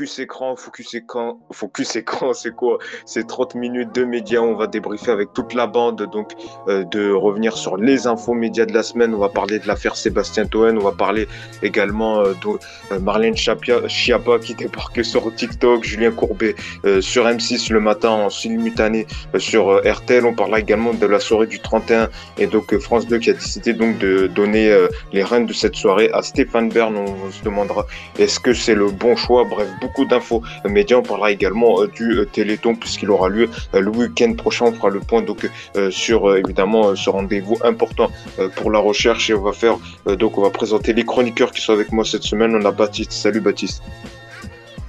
Focus 0.00 0.18
Écran. 0.18 0.56
Focus 0.56 0.94
Écran, 0.94 1.38
Focus 1.52 1.96
Écran, 1.96 2.32
c'est 2.34 2.54
quoi? 2.54 2.78
C'est 3.04 3.26
30 3.26 3.54
minutes 3.54 3.94
de 3.94 4.04
médias. 4.04 4.40
On 4.40 4.54
va 4.54 4.66
débriefer 4.66 5.10
avec 5.10 5.34
toute 5.34 5.52
la 5.52 5.66
bande, 5.66 6.08
donc 6.10 6.32
euh, 6.68 6.84
de 6.84 7.12
revenir 7.12 7.54
sur 7.54 7.76
les 7.76 8.06
infos 8.06 8.32
médias 8.32 8.64
de 8.64 8.72
la 8.72 8.82
semaine. 8.82 9.14
On 9.14 9.18
va 9.18 9.28
parler 9.28 9.58
de 9.58 9.68
l'affaire 9.68 9.96
Sébastien 9.96 10.46
Toen. 10.46 10.78
On 10.78 10.82
va 10.82 10.92
parler 10.92 11.28
également 11.62 12.20
euh, 12.20 12.32
de 12.32 12.94
euh, 12.94 12.98
Marlène 12.98 13.36
Schiappa 13.36 14.38
qui 14.38 14.54
débarque 14.54 15.04
sur 15.04 15.34
TikTok, 15.34 15.84
Julien 15.84 16.12
Courbet 16.12 16.54
sur 17.00 17.26
M6 17.26 17.70
le 17.70 17.80
matin 17.80 18.08
en 18.08 18.30
simultané 18.30 19.06
sur 19.36 19.82
RTL. 19.84 20.24
On 20.24 20.34
parlera 20.34 20.60
également 20.60 20.94
de 20.94 21.06
la 21.06 21.20
soirée 21.20 21.46
du 21.46 21.60
31 21.60 22.08
et 22.38 22.46
donc 22.46 22.76
France 22.78 23.06
2 23.06 23.18
qui 23.18 23.30
a 23.30 23.34
décidé 23.34 23.74
donc 23.74 23.98
de 23.98 24.28
donner 24.28 24.74
les 25.12 25.22
rênes 25.22 25.46
de 25.46 25.52
cette 25.52 25.76
soirée 25.76 26.10
à 26.14 26.22
Stéphane 26.22 26.70
Bern. 26.70 26.96
On 26.96 27.30
se 27.30 27.42
demandera 27.44 27.86
est-ce 28.18 28.40
que 28.40 28.54
c'est 28.54 28.74
le 28.74 28.90
bon 28.90 29.14
choix? 29.16 29.44
Bref, 29.44 29.68
beaucoup 29.80 29.89
d'infos 29.98 30.42
médias. 30.64 30.98
On 30.98 31.02
parlera 31.02 31.30
également 31.30 31.82
euh, 31.82 31.88
du 31.88 32.18
euh, 32.18 32.24
Téléthon 32.24 32.74
puisqu'il 32.74 33.10
aura 33.10 33.28
lieu 33.28 33.48
euh, 33.74 33.80
le 33.80 33.90
week-end 33.90 34.32
prochain. 34.34 34.66
On 34.66 34.72
fera 34.72 34.88
le 34.88 35.00
point 35.00 35.22
donc 35.22 35.48
sur 35.90 36.36
évidemment 36.36 36.94
ce 36.94 37.10
rendez-vous 37.10 37.56
important 37.64 38.10
pour 38.56 38.70
la 38.70 38.78
recherche 38.78 39.30
et 39.30 39.34
on 39.34 39.42
va 39.42 39.52
faire 39.52 39.78
donc 40.06 40.38
on 40.38 40.42
va 40.42 40.50
présenter 40.50 40.92
les 40.92 41.04
chroniqueurs 41.04 41.52
qui 41.52 41.60
sont 41.60 41.72
avec 41.72 41.92
moi 41.92 42.04
cette 42.04 42.22
semaine. 42.22 42.54
On 42.54 42.64
a 42.64 42.70
Baptiste. 42.70 43.12
Salut 43.12 43.40
Baptiste. 43.40 43.82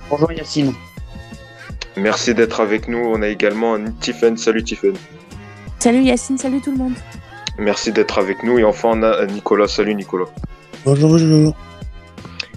Bonjour 0.10 0.32
Yacine. 0.32 0.74
Merci 1.98 2.34
d'être 2.34 2.60
avec 2.60 2.88
nous. 2.88 3.00
On 3.00 3.22
a 3.22 3.28
également 3.28 3.78
Tiffen. 4.00 4.38
Salut 4.38 4.64
Tiffen. 4.64 4.94
Salut 5.80 6.04
Yacine, 6.04 6.38
salut 6.38 6.62
tout 6.62 6.72
le 6.72 6.78
monde. 6.78 6.94
Merci 7.58 7.92
d'être 7.92 8.18
avec 8.18 8.44
nous. 8.44 8.60
Et 8.60 8.64
enfin, 8.64 8.90
on 8.94 9.04
a 9.04 9.26
Nicolas. 9.26 9.68
Salut 9.68 9.96
Nicolas. 9.96 10.28
Bonjour, 10.86 11.10
bonjour. 11.10 11.56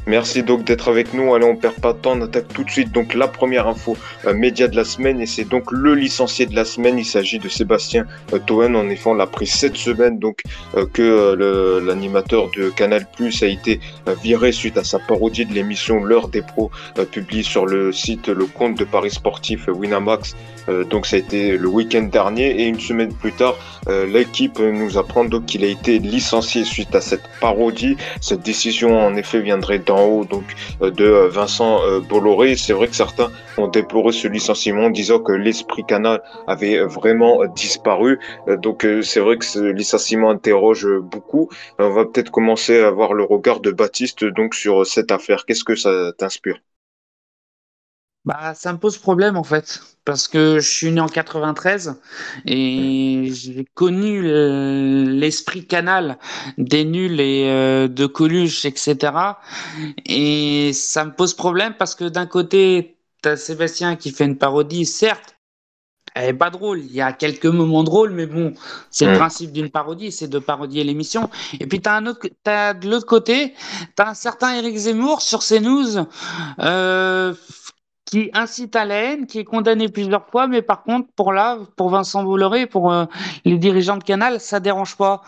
Merci 0.06 0.42
donc 0.42 0.64
d'être 0.64 0.88
avec 0.88 1.14
nous. 1.14 1.34
Allez, 1.34 1.46
on 1.46 1.56
perd 1.56 1.76
pas 1.76 1.94
de 1.94 1.98
temps, 1.98 2.12
on 2.12 2.20
attaque 2.20 2.48
tout 2.48 2.62
de 2.62 2.70
suite. 2.70 2.92
Donc 2.92 3.14
la 3.14 3.26
première 3.26 3.66
info 3.66 3.96
euh, 4.26 4.34
média 4.34 4.68
de 4.68 4.76
la 4.76 4.84
semaine 4.84 5.20
et 5.20 5.26
c'est 5.26 5.44
donc 5.44 5.72
le 5.72 5.94
licencié 5.94 6.44
de 6.44 6.54
la 6.54 6.66
semaine. 6.66 6.98
Il 6.98 7.06
s'agit 7.06 7.38
de 7.38 7.48
Sébastien 7.48 8.06
euh, 8.34 8.38
Toen. 8.38 8.76
En 8.76 8.88
effet, 8.90 9.08
on 9.08 9.14
l'a 9.14 9.26
pris 9.26 9.46
cette 9.46 9.76
semaine 9.76 10.18
donc 10.18 10.42
euh, 10.76 10.86
que 10.92 11.34
l'animateur 11.84 12.50
de 12.56 12.68
Canal+ 12.70 13.06
a 13.18 13.46
été 13.46 13.80
viré 14.22 14.52
suite 14.52 14.76
à 14.76 14.84
sa 14.84 14.98
parodie 14.98 15.46
de 15.46 15.52
l'émission 15.52 16.02
L'heure 16.04 16.28
des 16.28 16.42
pros 16.42 16.70
publiée 17.10 17.42
sur 17.42 17.66
le 17.66 17.92
site 17.92 18.28
le 18.28 18.46
compte 18.46 18.78
de 18.78 18.84
paris 18.84 19.10
sportif 19.10 19.68
Winamax. 19.68 20.34
Donc 20.90 21.06
ça 21.06 21.16
a 21.16 21.18
été 21.18 21.56
le 21.56 21.68
week-end 21.68 22.02
dernier 22.02 22.62
et 22.62 22.66
une 22.66 22.80
semaine 22.80 23.12
plus 23.12 23.32
tard, 23.32 23.56
l'équipe 23.88 24.58
nous 24.58 24.98
apprend 24.98 25.24
donc 25.24 25.46
qu'il 25.46 25.64
a 25.64 25.68
été 25.68 25.98
licencié 25.98 26.64
suite 26.64 26.94
à 26.94 27.00
cette 27.00 27.28
parodie. 27.40 27.96
Cette 28.20 28.42
décision 28.42 28.98
en 28.98 29.14
effet 29.16 29.40
viendrait 29.40 29.78
dans 29.78 30.04
haut 30.04 30.24
donc 30.24 30.44
euh, 30.82 30.90
de 30.90 31.04
euh, 31.04 31.28
Vincent 31.28 31.80
euh, 31.82 32.00
Bolloré. 32.00 32.56
C'est 32.56 32.72
vrai 32.72 32.88
que 32.88 32.96
certains 32.96 33.30
ont 33.56 33.68
déploré 33.68 34.12
ce 34.12 34.28
licenciement, 34.28 34.90
disant 34.90 35.20
que 35.20 35.32
l'esprit 35.32 35.84
canal 35.84 36.22
avait 36.46 36.80
vraiment 36.80 37.44
disparu. 37.46 38.18
Donc 38.62 38.86
c'est 39.02 39.20
vrai 39.20 39.36
que 39.36 39.44
ce 39.44 39.60
licenciement 39.60 40.30
interroge 40.30 40.88
beaucoup. 41.00 41.48
On 41.78 41.90
va 41.90 42.04
peut-être 42.04 42.30
commencer 42.30 42.80
à 42.80 42.90
voir 42.90 43.14
le 43.14 43.22
regard 43.22 43.60
de 43.60 43.70
Baptiste 43.70 44.24
donc 44.24 44.54
sur 44.54 44.84
cette 44.86 45.12
affaire. 45.12 45.44
Qu'est-ce 45.46 45.64
que 45.64 45.76
ça 45.76 46.12
t'inspire? 46.18 46.56
Bah, 48.24 48.54
ça 48.54 48.72
me 48.72 48.78
pose 48.78 48.96
problème 48.96 49.36
en 49.36 49.44
fait, 49.44 49.80
parce 50.04 50.28
que 50.28 50.58
je 50.58 50.70
suis 50.70 50.90
né 50.90 51.00
en 51.00 51.08
93 51.08 52.00
et 52.46 53.28
j'ai 53.30 53.66
connu 53.74 54.22
l'esprit 54.22 55.66
canal 55.66 56.18
des 56.56 56.84
nuls 56.84 57.20
et 57.20 57.44
euh, 57.48 57.86
de 57.86 58.06
Coluche, 58.06 58.64
etc. 58.64 59.12
Et 60.06 60.72
ça 60.72 61.04
me 61.04 61.12
pose 61.12 61.34
problème 61.34 61.74
parce 61.78 61.94
que 61.94 62.04
d'un 62.04 62.26
côté, 62.26 62.96
t'as 63.20 63.36
Sébastien 63.36 63.96
qui 63.96 64.10
fait 64.10 64.24
une 64.24 64.38
parodie, 64.38 64.86
certes, 64.86 65.34
elle 66.14 66.28
est 66.28 66.34
pas 66.34 66.50
drôle. 66.50 66.80
Il 66.80 66.92
y 66.92 67.00
a 67.00 67.12
quelques 67.12 67.46
moments 67.46 67.82
drôles, 67.82 68.12
mais 68.12 68.26
bon, 68.26 68.54
c'est 68.90 69.06
le 69.06 69.14
mm. 69.14 69.18
principe 69.18 69.52
d'une 69.52 69.70
parodie, 69.70 70.12
c'est 70.12 70.28
de 70.28 70.38
parodier 70.38 70.84
l'émission. 70.84 71.28
Et 71.58 71.66
puis 71.66 71.80
t'as 71.80 71.96
un 71.96 72.06
autre, 72.06 72.28
t'as 72.44 72.72
de 72.72 72.88
l'autre 72.88 73.06
côté, 73.06 73.52
t'as 73.96 74.10
un 74.10 74.14
certain 74.14 74.54
Eric 74.54 74.76
Zemmour 74.76 75.22
sur 75.22 75.40
CNews, 75.40 76.06
euh, 76.60 77.34
qui 78.04 78.30
incite 78.34 78.76
à 78.76 78.84
la 78.84 78.96
haine, 78.96 79.26
qui 79.26 79.38
est 79.38 79.44
condamné 79.44 79.88
plusieurs 79.88 80.28
fois, 80.28 80.46
mais 80.46 80.62
par 80.62 80.82
contre, 80.82 81.08
pour 81.16 81.32
là, 81.32 81.58
pour 81.76 81.90
Vincent 81.90 82.22
Bolloré, 82.22 82.66
pour 82.66 82.92
euh, 82.92 83.06
les 83.44 83.58
dirigeants 83.58 83.96
de 83.96 84.04
Canal, 84.04 84.40
ça 84.40 84.60
dérange 84.60 84.96
pas. 84.96 85.22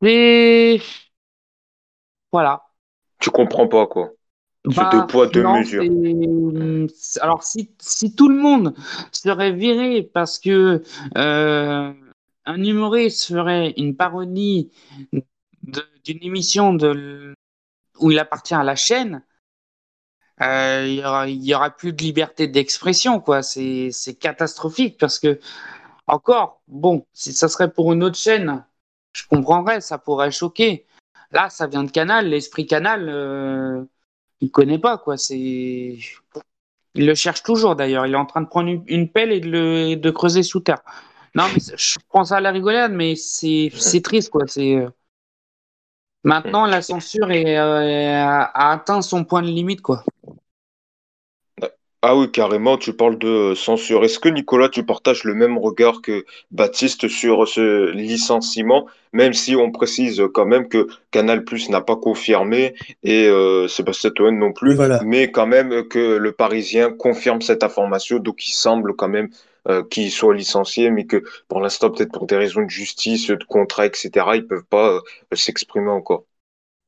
Mais 0.00 0.80
voilà. 2.32 2.62
Tu 3.20 3.30
comprends 3.30 3.68
pas 3.68 3.86
quoi. 3.86 4.10
Bah, 4.64 4.88
deux 4.90 5.06
poids, 5.06 5.26
deux 5.26 5.46
mesures. 5.46 5.84
Alors, 7.20 7.42
si, 7.42 7.70
si, 7.78 8.14
tout 8.14 8.28
le 8.28 8.36
monde 8.36 8.74
serait 9.12 9.52
viré 9.52 10.02
parce 10.02 10.38
que 10.38 10.82
euh, 11.18 11.92
un 12.46 12.64
humoriste 12.64 13.26
ferait 13.26 13.74
une 13.76 13.94
parodie 13.94 14.70
d'une 16.04 16.22
émission 16.22 16.72
de, 16.72 17.34
où 18.00 18.10
il 18.10 18.18
appartient 18.18 18.54
à 18.54 18.64
la 18.64 18.74
chaîne, 18.74 19.22
il 20.40 20.94
y 20.94 21.04
aura, 21.04 21.28
y 21.28 21.54
aura 21.54 21.70
plus 21.70 21.92
de 21.92 22.02
liberté 22.02 22.46
d'expression, 22.48 23.20
quoi. 23.20 23.42
C'est, 23.42 23.90
catastrophique 24.18 24.98
parce 24.98 25.18
que, 25.18 25.38
encore, 26.06 26.62
bon, 26.68 27.06
si 27.12 27.32
ça 27.32 27.48
serait 27.48 27.72
pour 27.72 27.92
une 27.92 28.02
autre 28.02 28.18
chaîne, 28.18 28.64
je 29.12 29.24
comprendrais, 29.28 29.80
ça 29.80 29.98
pourrait 29.98 30.30
choquer. 30.30 30.86
Là, 31.30 31.50
ça 31.50 31.66
vient 31.66 31.84
de 31.84 31.90
Canal, 31.90 32.28
l'esprit 32.28 32.66
Canal, 32.66 33.08
euh, 33.08 33.84
il 34.40 34.50
connaît 34.50 34.78
pas, 34.78 34.98
quoi. 34.98 35.16
C'est, 35.16 35.98
il 36.94 37.06
le 37.06 37.14
cherche 37.14 37.42
toujours 37.42 37.76
d'ailleurs. 37.76 38.06
Il 38.06 38.14
est 38.14 38.16
en 38.16 38.26
train 38.26 38.42
de 38.42 38.48
prendre 38.48 38.82
une, 38.86 39.08
pelle 39.10 39.32
et 39.32 39.40
de, 39.40 39.48
le, 39.48 39.94
de 39.96 40.10
creuser 40.10 40.42
sous 40.42 40.60
terre. 40.60 40.82
Non, 41.34 41.44
mais 41.52 41.60
je 41.76 41.98
pense 42.10 42.30
à 42.32 42.40
la 42.40 42.52
rigolade, 42.52 42.92
mais 42.92 43.16
c'est, 43.16 43.70
c'est 43.74 44.02
triste, 44.02 44.30
quoi. 44.30 44.46
C'est 44.46 44.76
euh, 44.76 44.90
maintenant 46.24 46.66
la 46.66 46.82
censure 46.82 47.30
est, 47.30 47.56
euh, 47.58 48.24
a 48.24 48.72
atteint 48.72 49.02
son 49.02 49.24
point 49.24 49.42
de 49.42 49.48
limite, 49.48 49.80
quoi. 49.82 50.04
Ah 52.06 52.14
oui, 52.14 52.30
carrément, 52.30 52.76
tu 52.76 52.92
parles 52.92 53.16
de 53.16 53.54
censure. 53.54 54.04
Est-ce 54.04 54.18
que 54.18 54.28
Nicolas, 54.28 54.68
tu 54.68 54.84
partages 54.84 55.24
le 55.24 55.32
même 55.32 55.56
regard 55.56 56.02
que 56.02 56.26
Baptiste 56.50 57.08
sur 57.08 57.48
ce 57.48 57.92
licenciement, 57.92 58.86
même 59.14 59.32
si 59.32 59.56
on 59.56 59.70
précise 59.70 60.22
quand 60.34 60.44
même 60.44 60.68
que 60.68 60.86
Canal 61.12 61.44
Plus 61.44 61.70
n'a 61.70 61.80
pas 61.80 61.96
confirmé 61.96 62.74
et 63.04 63.26
euh, 63.26 63.68
Sébastien 63.68 64.10
Toen 64.10 64.38
non 64.38 64.52
plus, 64.52 64.78
mais 65.06 65.30
quand 65.30 65.46
même 65.46 65.88
que 65.88 66.16
le 66.16 66.32
Parisien 66.32 66.92
confirme 66.92 67.40
cette 67.40 67.64
information, 67.64 68.18
donc 68.18 68.46
il 68.46 68.52
semble 68.52 68.94
quand 68.94 69.08
même 69.08 69.30
euh, 69.68 69.82
qu'il 69.84 70.10
soit 70.10 70.34
licencié, 70.34 70.90
mais 70.90 71.06
que 71.06 71.22
pour 71.48 71.60
l'instant, 71.60 71.90
peut-être 71.90 72.12
pour 72.12 72.26
des 72.26 72.36
raisons 72.36 72.62
de 72.62 72.70
justice, 72.70 73.28
de 73.28 73.44
contrat, 73.44 73.86
etc., 73.86 74.10
ils 74.34 74.46
peuvent 74.46 74.64
pas 74.64 74.94
euh, 74.94 75.00
s'exprimer 75.32 75.90
encore. 75.90 76.24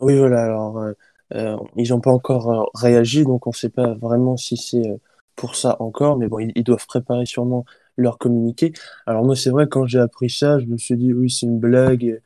Oui, 0.00 0.18
voilà, 0.18 0.44
alors 0.44 0.92
euh, 1.34 1.56
ils 1.76 1.90
n'ont 1.90 2.00
pas 2.00 2.12
encore 2.12 2.50
euh, 2.50 2.64
réagi, 2.74 3.24
donc 3.24 3.46
on 3.46 3.50
ne 3.50 3.54
sait 3.54 3.68
pas 3.68 3.94
vraiment 3.94 4.36
si 4.36 4.56
c'est 4.56 4.88
euh, 4.88 4.96
pour 5.34 5.56
ça 5.56 5.76
encore, 5.80 6.16
mais 6.16 6.28
bon, 6.28 6.38
ils, 6.38 6.64
doivent 6.64 6.86
préparer 6.86 7.26
sûrement 7.26 7.64
leur 7.96 8.18
communiqué. 8.18 8.72
Alors 9.06 9.24
moi, 9.24 9.36
c'est 9.36 9.50
vrai, 9.50 9.66
quand 9.68 9.86
j'ai 9.86 9.98
appris 9.98 10.30
ça, 10.30 10.58
je 10.58 10.66
me 10.66 10.78
suis 10.78 10.96
dit, 10.96 11.12
oui, 11.12 11.30
c'est 11.30 11.46
une 11.46 11.58
blague, 11.58 12.20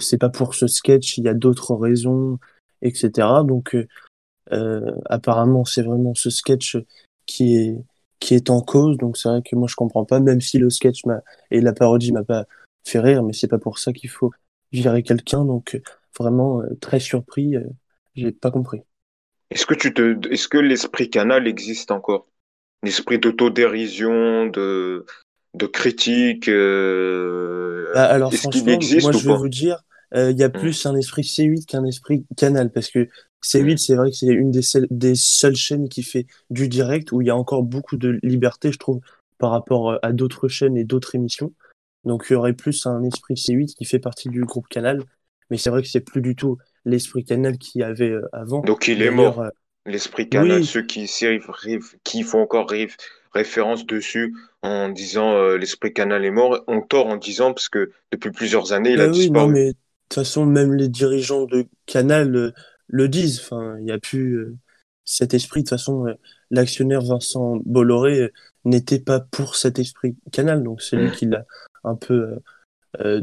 c'est 0.00 0.18
pas 0.18 0.28
pour 0.30 0.54
ce 0.54 0.66
sketch, 0.66 1.18
il 1.18 1.24
y 1.24 1.28
a 1.28 1.34
d'autres 1.34 1.74
raisons, 1.74 2.38
etc. 2.82 3.44
Donc, 3.44 3.76
apparemment, 5.06 5.64
c'est 5.64 5.82
vraiment 5.82 6.14
ce 6.14 6.30
sketch 6.30 6.76
qui 7.26 7.56
est, 7.56 7.76
qui 8.20 8.34
est 8.34 8.50
en 8.50 8.60
cause, 8.60 8.96
donc 8.96 9.16
c'est 9.16 9.28
vrai 9.28 9.42
que 9.42 9.56
moi, 9.56 9.68
je 9.68 9.76
comprends 9.76 10.04
pas, 10.04 10.20
même 10.20 10.40
si 10.40 10.58
le 10.58 10.70
sketch 10.70 11.02
et 11.50 11.60
la 11.60 11.72
parodie 11.72 12.12
m'a 12.12 12.24
pas 12.24 12.44
fait 12.84 13.00
rire, 13.00 13.22
mais 13.22 13.32
c'est 13.32 13.48
pas 13.48 13.58
pour 13.58 13.78
ça 13.78 13.92
qu'il 13.92 14.10
faut 14.10 14.30
virer 14.72 15.02
quelqu'un, 15.02 15.44
donc 15.44 15.80
vraiment 16.18 16.62
très 16.80 17.00
surpris 17.00 17.56
j'ai 18.16 18.32
pas 18.32 18.50
compris. 18.50 18.80
Est-ce 19.50 19.66
que 19.66 19.74
tu 19.74 19.94
te, 19.94 20.16
est-ce 20.30 20.48
que 20.48 20.58
l'esprit 20.58 21.08
canal 21.08 21.46
existe 21.46 21.90
encore? 21.90 22.26
L'esprit 22.82 23.18
d'autodérision, 23.18 24.46
de, 24.46 25.06
de 25.54 25.66
critique, 25.66 26.48
euh, 26.48 27.90
bah, 27.94 28.04
alors 28.04 28.32
franchement, 28.34 28.64
moi 28.64 29.12
je 29.12 29.28
vais 29.28 29.36
vous 29.36 29.48
dire, 29.48 29.82
euh, 30.14 30.30
il 30.30 30.38
y 30.38 30.42
a 30.42 30.48
hmm. 30.48 30.52
plus 30.52 30.86
un 30.86 30.96
esprit 30.96 31.22
C8 31.22 31.66
qu'un 31.66 31.84
esprit 31.84 32.24
canal 32.36 32.70
parce 32.72 32.90
que 32.90 33.08
C8 33.46 33.74
hmm. 33.74 33.76
c'est 33.76 33.94
vrai 33.94 34.10
que 34.10 34.16
c'est 34.16 34.26
une 34.26 34.50
des, 34.50 34.60
des 34.90 35.14
seules 35.14 35.56
chaînes 35.56 35.88
qui 35.88 36.02
fait 36.02 36.26
du 36.50 36.68
direct 36.68 37.12
où 37.12 37.22
il 37.22 37.28
y 37.28 37.30
a 37.30 37.36
encore 37.36 37.62
beaucoup 37.62 37.96
de 37.96 38.18
liberté, 38.22 38.72
je 38.72 38.78
trouve, 38.78 39.00
par 39.38 39.50
rapport 39.50 39.90
euh, 39.90 39.98
à 40.02 40.12
d'autres 40.12 40.48
chaînes 40.48 40.76
et 40.76 40.84
d'autres 40.84 41.14
émissions. 41.14 41.52
Donc 42.04 42.26
il 42.28 42.34
y 42.34 42.36
aurait 42.36 42.52
plus 42.52 42.86
un 42.86 43.02
esprit 43.02 43.34
C8 43.34 43.74
qui 43.74 43.84
fait 43.84 43.98
partie 43.98 44.28
du 44.28 44.44
groupe 44.44 44.68
Canal, 44.68 45.02
mais 45.50 45.56
c'est 45.56 45.70
vrai 45.70 45.82
que 45.82 45.88
c'est 45.88 46.00
plus 46.00 46.20
du 46.20 46.34
tout 46.34 46.58
l'esprit 46.86 47.24
canal 47.24 47.58
qu'il 47.58 47.82
y 47.82 47.84
avait 47.84 48.10
euh, 48.10 48.28
avant. 48.32 48.60
Donc 48.60 48.88
il 48.88 49.02
est 49.02 49.10
mort. 49.10 49.40
Euh, 49.40 49.48
l'esprit 49.84 50.28
canal, 50.28 50.64
ceux 50.64 50.82
qui, 50.82 51.10
qui 52.04 52.22
font 52.22 52.40
encore 52.40 52.72
référence 53.34 53.86
dessus 53.86 54.34
en 54.62 54.88
disant 54.88 55.34
euh, 55.34 55.58
l'esprit 55.58 55.92
canal 55.92 56.24
est 56.24 56.30
mort, 56.30 56.64
ont 56.66 56.80
tort 56.80 57.06
en 57.06 57.16
disant 57.16 57.52
parce 57.52 57.68
que 57.68 57.90
depuis 58.10 58.30
plusieurs 58.30 58.72
années 58.72 58.92
il 58.92 59.00
a 59.00 59.06
bah 59.06 59.12
oui, 59.12 59.18
disparu. 59.18 59.46
Non, 59.46 59.52
mais 59.52 59.66
de 59.66 59.76
toute 60.08 60.14
façon, 60.14 60.46
même 60.46 60.74
les 60.74 60.88
dirigeants 60.88 61.44
de 61.44 61.66
canal 61.86 62.54
le 62.88 63.08
disent. 63.08 63.40
Enfin, 63.40 63.76
il 63.78 63.84
n'y 63.84 63.92
a 63.92 63.98
plus. 63.98 64.56
cet 65.04 65.34
esprit. 65.34 65.60
De 65.60 65.64
toute 65.64 65.70
façon, 65.70 66.06
l'actionnaire 66.50 67.02
Vincent 67.02 67.58
Bolloré 67.64 68.32
n'était 68.64 68.98
pas 69.00 69.20
pour 69.20 69.56
cet 69.56 69.78
esprit 69.78 70.16
Canal, 70.32 70.62
donc 70.62 70.82
c'est 70.82 70.96
lui 70.96 71.10
qui 71.12 71.26
l'a 71.26 71.44
un 71.84 71.94
peu 71.94 72.38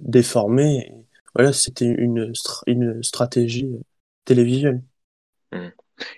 déformé. 0.02 0.94
voilà, 1.36 1.52
c'était 1.54 1.86
une, 1.86 2.34
une 2.68 3.04
stratégie 3.04 3.70
télévisuelle. 4.26 4.82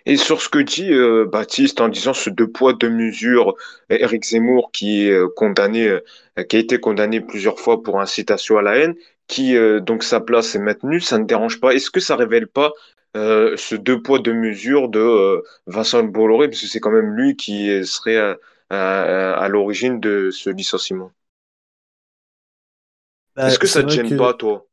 Et 0.05 0.17
sur 0.17 0.41
ce 0.41 0.49
que 0.49 0.59
dit 0.59 0.91
euh, 0.93 1.25
Baptiste 1.25 1.81
en 1.81 1.89
disant 1.89 2.13
ce 2.13 2.29
deux 2.29 2.49
poids 2.49 2.73
deux 2.73 2.89
mesures, 2.89 3.55
Eric 3.89 4.23
Zemmour 4.23 4.71
qui 4.71 5.05
est 5.05 5.11
euh, 5.11 5.27
condamné, 5.35 5.87
euh, 5.87 6.43
qui 6.43 6.55
a 6.55 6.59
été 6.59 6.79
condamné 6.79 7.21
plusieurs 7.21 7.59
fois 7.59 7.83
pour 7.83 7.99
incitation 7.99 8.57
à 8.57 8.61
la 8.61 8.77
haine, 8.77 8.95
qui 9.27 9.55
donc 9.81 10.03
sa 10.03 10.19
place 10.19 10.53
est 10.53 10.59
maintenue, 10.59 11.01
ça 11.01 11.17
ne 11.17 11.25
dérange 11.25 11.59
pas. 11.59 11.73
Est-ce 11.73 11.89
que 11.89 11.99
ça 11.99 12.15
révèle 12.15 12.47
pas 12.47 12.73
ce 13.15 13.75
deux 13.75 14.01
poids 14.01 14.19
deux 14.19 14.33
mesures 14.33 14.89
de 14.89 15.43
Vincent 15.67 16.03
Bolloré, 16.03 16.49
parce 16.49 16.61
que 16.61 16.67
c'est 16.67 16.79
quand 16.79 16.91
même 16.91 17.15
lui 17.15 17.35
qui 17.35 17.85
serait 17.85 18.37
à, 18.69 19.47
l'origine 19.49 19.99
de 19.99 20.29
ce 20.31 20.49
licenciement. 20.49 21.11
Bah, 23.35 23.47
Est-ce 23.47 23.59
que 23.59 23.67
ça 23.67 23.83
te 23.83 23.89
gêne 23.89 24.15
pas, 24.17 24.33
toi? 24.33 24.67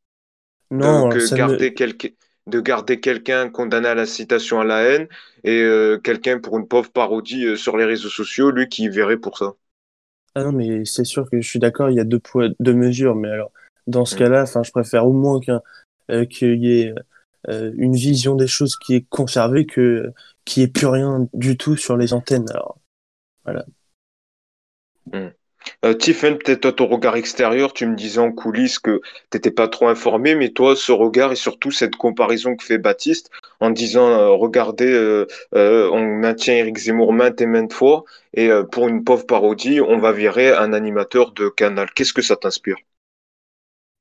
Non, 0.71 1.09
que 1.09 1.35
garder 1.35 1.73
quelqu'un 1.73 2.09
de 2.47 2.59
garder 2.59 2.99
quelqu'un 2.99 3.49
condamné 3.49 3.87
à 3.87 3.95
la 3.95 4.05
citation 4.05 4.59
à 4.59 4.65
la 4.65 4.81
haine 4.83 5.07
et 5.43 5.61
euh, 5.61 5.97
quelqu'un 5.97 6.39
pour 6.39 6.57
une 6.57 6.67
pauvre 6.67 6.91
parodie 6.91 7.45
euh, 7.45 7.55
sur 7.55 7.77
les 7.77 7.85
réseaux 7.85 8.09
sociaux, 8.09 8.51
lui 8.51 8.67
qui 8.67 8.89
verrait 8.89 9.17
pour 9.17 9.37
ça? 9.37 9.53
Ah 10.35 10.43
non, 10.43 10.51
mais 10.51 10.83
c'est 10.85 11.05
sûr 11.05 11.29
que 11.29 11.39
je 11.39 11.47
suis 11.47 11.59
d'accord, 11.59 11.89
il 11.89 11.95
y 11.95 11.99
a 11.99 12.03
deux 12.03 12.19
poids, 12.19 12.49
deux 12.59 12.73
mesures, 12.73 13.15
mais 13.15 13.29
alors 13.29 13.51
dans 13.87 14.05
ce 14.05 14.15
mm. 14.15 14.19
cas-là, 14.19 14.43
enfin, 14.43 14.63
je 14.63 14.71
préfère 14.71 15.05
au 15.05 15.13
moins 15.13 15.39
euh, 16.11 16.25
qu'il 16.25 16.63
y 16.63 16.81
ait 16.81 16.93
une 17.49 17.95
vision 17.95 18.35
des 18.35 18.47
choses 18.47 18.77
qui 18.77 18.95
est 18.95 19.05
conservée 19.09 19.65
que 19.65 20.11
n'y 20.57 20.63
ait 20.63 20.67
plus 20.67 20.87
rien 20.87 21.27
du 21.33 21.57
tout 21.57 21.77
sur 21.77 21.97
les 21.97 22.13
antennes. 22.13 22.49
Alors 22.49 22.77
voilà. 23.43 23.65
Mm. 25.11 25.29
Euh, 25.85 25.93
Tiffen, 25.93 26.37
peut-être 26.37 26.71
ton 26.71 26.87
regard 26.87 27.15
extérieur, 27.15 27.73
tu 27.73 27.85
me 27.85 27.95
disais 27.95 28.19
en 28.19 28.31
coulisses 28.31 28.79
que 28.79 29.01
tu 29.31 29.37
n'étais 29.37 29.51
pas 29.51 29.67
trop 29.67 29.87
informé, 29.87 30.35
mais 30.35 30.49
toi, 30.49 30.75
ce 30.75 30.91
regard 30.91 31.31
et 31.31 31.35
surtout 31.37 31.71
cette 31.71 31.95
comparaison 31.95 32.55
que 32.55 32.65
fait 32.65 32.77
Baptiste 32.77 33.29
en 33.61 33.69
disant, 33.69 34.09
euh, 34.09 34.29
regardez, 34.29 34.91
euh, 34.91 35.25
on 35.53 36.01
maintient 36.01 36.55
Eric 36.55 36.77
Zemmour 36.77 37.13
maintes 37.13 37.39
et 37.41 37.45
maintes 37.45 37.73
fois, 37.73 38.03
et 38.33 38.49
pour 38.71 38.87
une 38.89 39.03
pauvre 39.03 39.25
parodie, 39.25 39.79
on 39.79 39.99
va 39.99 40.11
virer 40.11 40.51
un 40.51 40.73
animateur 40.73 41.31
de 41.31 41.49
canal. 41.49 41.89
Qu'est-ce 41.93 42.13
que 42.13 42.21
ça 42.21 42.35
t'inspire? 42.35 42.77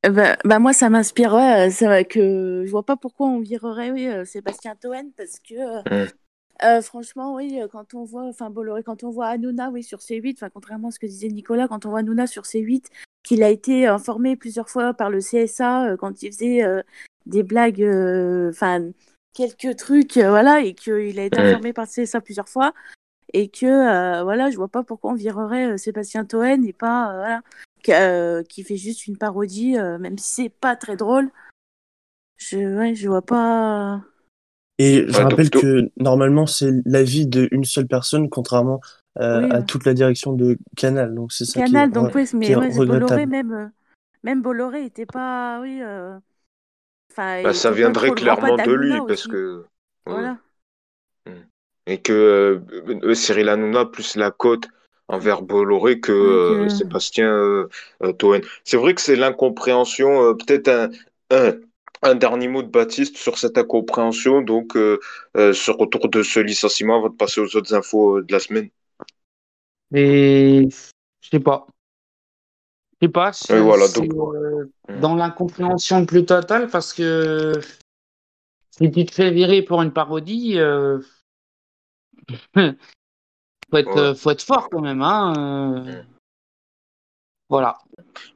Bah, 0.08 0.36
bah, 0.44 0.58
moi, 0.58 0.72
ça 0.72 0.90
m'inspire, 0.90 1.34
ouais, 1.34 2.04
que 2.08 2.64
je 2.66 2.70
vois 2.70 2.84
pas 2.84 2.96
pourquoi 2.96 3.28
on 3.28 3.40
virerait 3.40 4.24
Sébastien 4.24 4.76
Toen, 4.76 5.12
parce 5.16 5.38
que 5.40 6.04
mmh. 6.04 6.08
Euh, 6.64 6.80
franchement, 6.80 7.34
oui, 7.34 7.60
euh, 7.60 7.66
quand 7.66 7.94
on 7.94 8.04
voit, 8.04 8.24
enfin 8.24 8.48
Bolloré, 8.48 8.84
quand 8.84 9.02
on 9.02 9.10
voit 9.10 9.26
Hanouna, 9.26 9.70
oui, 9.70 9.82
sur 9.82 9.98
C8, 9.98 10.34
enfin 10.36 10.48
contrairement 10.48 10.88
à 10.88 10.90
ce 10.92 11.00
que 11.00 11.06
disait 11.06 11.28
Nicolas, 11.28 11.66
quand 11.66 11.86
on 11.86 11.90
voit 11.90 12.00
Hanouna 12.00 12.28
sur 12.28 12.44
C8, 12.44 12.84
qu'il 13.24 13.42
a 13.42 13.48
été 13.48 13.86
informé 13.86 14.36
plusieurs 14.36 14.68
fois 14.68 14.94
par 14.94 15.10
le 15.10 15.18
CSA 15.18 15.86
euh, 15.86 15.96
quand 15.96 16.22
il 16.22 16.32
faisait 16.32 16.62
des 17.26 17.42
blagues, 17.42 17.82
enfin 18.48 18.90
quelques 19.34 19.76
trucs, 19.76 20.18
voilà, 20.18 20.60
et 20.60 20.74
qu'il 20.74 21.18
a 21.18 21.24
été 21.24 21.40
informé 21.40 21.72
par 21.72 21.86
le 21.86 22.04
CSA 22.04 22.20
plusieurs 22.20 22.48
fois, 22.48 22.72
et 23.32 23.48
que 23.48 24.22
voilà, 24.22 24.50
je 24.50 24.56
vois 24.56 24.68
pas 24.68 24.84
pourquoi 24.84 25.12
on 25.12 25.14
virerait 25.14 25.78
Sébastien 25.78 26.24
Toen 26.24 26.64
et 26.64 26.72
pas 26.72 27.12
voilà, 27.16 27.42
qui 27.82 28.62
fait 28.64 28.76
juste 28.76 29.06
une 29.06 29.18
parodie, 29.18 29.72
même 29.72 30.18
si 30.18 30.34
c'est 30.34 30.48
pas 30.48 30.76
très 30.76 30.96
drôle. 30.96 31.30
Je, 32.36 32.76
ouais, 32.76 32.94
je 32.94 33.08
vois 33.08 33.22
pas. 33.22 34.02
Et 34.78 35.04
je 35.06 35.20
rappelle 35.20 35.50
que 35.50 35.90
normalement, 35.96 36.46
c'est 36.46 36.72
l'avis 36.84 37.26
d'une 37.26 37.64
seule 37.64 37.86
personne, 37.86 38.28
contrairement 38.28 38.80
euh, 39.20 39.48
à 39.50 39.62
toute 39.62 39.84
la 39.84 39.94
direction 39.94 40.32
de 40.32 40.58
Canal. 40.76 41.14
Donc 41.14 41.32
c'est 41.32 41.44
ça 41.44 41.60
Canal, 41.60 41.90
qui 41.90 41.98
est, 41.98 42.02
donc 42.02 42.14
oui, 42.14 42.28
mais 42.34 42.56
ouais, 42.56 42.74
Bolloré, 42.74 43.26
même, 43.26 43.52
euh, 43.52 43.66
même 44.24 44.42
Bolloré 44.42 44.84
était 44.84 45.06
pas. 45.06 45.60
Oui, 45.60 45.80
euh... 45.82 46.18
bah, 47.16 47.52
ça 47.52 47.70
viendrait 47.70 48.10
clairement 48.10 48.56
de 48.56 48.72
lui, 48.72 48.94
parce 49.06 49.28
que. 49.28 49.66
Voilà. 50.06 50.38
Hmm. 51.26 51.42
Et 51.86 51.98
que 52.00 52.60
euh, 53.04 53.14
Cyril 53.14 53.50
Hanouna 53.50 53.84
plus 53.84 54.16
la 54.16 54.30
cote 54.30 54.66
envers 55.12 55.42
Bolloré 55.42 56.00
que 56.00 56.66
Sébastien 56.68 57.66
Toen. 58.18 58.40
C'est 58.64 58.76
vrai 58.76 58.94
que 58.94 59.00
c'est 59.00 59.16
l'incompréhension, 59.16 60.34
peut-être 60.34 60.68
un, 60.68 60.90
un 61.30 61.52
un 62.02 62.16
dernier 62.16 62.48
mot 62.48 62.62
de 62.62 62.68
Baptiste 62.68 63.16
sur 63.16 63.38
cette 63.38 63.56
incompréhension, 63.56 64.42
donc 64.42 64.76
euh, 64.76 64.98
euh, 65.36 65.52
ce 65.52 65.70
retour 65.70 66.08
de 66.08 66.22
ce 66.22 66.40
licenciement 66.40 66.96
avant 66.98 67.08
de 67.08 67.14
passer 67.14 67.40
aux 67.40 67.56
autres 67.56 67.74
infos 67.74 68.18
euh, 68.18 68.24
de 68.24 68.32
la 68.32 68.40
semaine. 68.40 68.68
Et 69.94 70.68
je 71.20 71.28
sais 71.28 71.40
pas. 71.40 71.66
Je 73.00 73.06
sais 73.06 73.12
pas. 73.12 73.32
C'est, 73.32 73.60
voilà, 73.60 73.86
hmm. 73.86 75.00
dans 75.00 75.14
l'incompréhension 75.14 76.04
plus 76.04 76.24
totale 76.24 76.68
parce 76.68 76.92
que 76.92 77.52
si 78.70 78.90
tu 78.90 79.04
te 79.06 79.14
fais 79.14 79.30
virer 79.30 79.62
pour 79.62 79.80
une 79.82 79.92
parodie, 79.92 80.58
faut 83.72 83.78
être, 83.78 84.14
faut 84.14 84.30
être 84.30 84.42
fort 84.42 84.68
quand 84.70 84.82
même, 84.82 85.00
hein. 85.02 85.32
Hmm. 85.84 86.04
Voilà. 87.48 87.78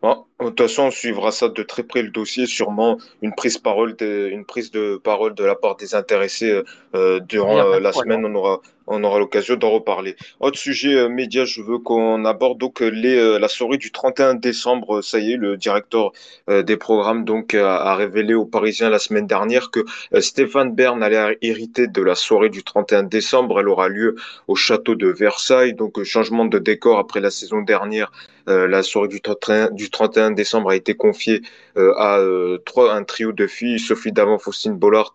Bon, 0.03 0.27
de 0.41 0.51
toute 0.51 0.61
façon, 0.61 0.83
on 0.85 0.91
suivra 0.91 1.33
ça 1.33 1.49
de 1.49 1.63
très 1.63 1.83
près 1.83 2.03
le 2.03 2.11
dossier, 2.11 2.45
sûrement 2.45 2.99
une 3.23 3.35
prise, 3.35 3.57
parole 3.57 3.97
de, 3.97 4.29
une 4.31 4.45
prise 4.45 4.71
de 4.71 5.01
parole 5.03 5.35
de 5.35 5.45
la 5.45 5.55
part 5.55 5.77
des 5.77 5.95
intéressés 5.95 6.63
euh, 6.95 7.21
durant 7.21 7.59
euh, 7.59 7.81
la 7.81 7.93
semaine. 7.93 8.27
On 8.27 8.35
aura, 8.35 8.61
on 8.87 9.03
aura 9.03 9.19
l'occasion 9.19 9.57
d'en 9.57 9.71
reparler. 9.71 10.15
Autre 10.41 10.59
sujet 10.59 10.95
euh, 10.95 11.09
média, 11.09 11.47
je 11.47 11.63
veux 11.63 11.79
qu'on 11.79 12.27
aborde 12.27 12.59
donc 12.59 12.81
les, 12.81 13.39
la 13.39 13.49
soirée 13.49 13.79
du 13.79 13.91
31 13.91 14.35
décembre. 14.35 15.01
Ça 15.01 15.19
y 15.19 15.33
est, 15.33 15.37
le 15.37 15.57
directeur 15.57 16.13
des 16.49 16.77
programmes 16.77 17.25
donc 17.25 17.55
a, 17.55 17.95
révélé 17.95 18.35
aux 18.35 18.45
Parisiens 18.45 18.91
la 18.91 18.99
semaine 18.99 19.27
dernière 19.27 19.71
que 19.71 19.81
Stéphane 20.21 20.75
Bern 20.75 21.03
allait 21.03 21.39
hériter 21.41 21.87
de 21.87 22.03
la 22.03 22.15
soirée 22.15 22.51
du 22.51 22.63
31 22.63 23.05
décembre. 23.05 23.61
Elle 23.61 23.69
aura 23.69 23.89
lieu 23.89 24.17
au 24.49 24.55
château 24.55 24.95
de 24.95 25.09
Versailles. 25.09 25.73
Donc 25.73 26.03
changement 26.03 26.45
de 26.45 26.59
décor 26.59 26.99
après 26.99 27.21
la 27.21 27.31
saison 27.31 27.63
dernière. 27.63 28.13
la 28.47 28.83
soirée 28.83 29.09
du 29.09 29.21
31, 29.21 29.56
du 29.73 29.91
31 29.91 30.33
décembre 30.33 30.71
a 30.71 30.77
été 30.77 30.95
confiée 30.95 31.43
à 31.77 32.21
trois, 32.65 32.95
un 32.95 33.05
trio 33.05 33.33
de 33.33 33.47
filles, 33.47 33.79
Sophie 33.79 34.13
Davant, 34.13 34.39
Faustine 34.39 34.77
Bollard 34.77 35.13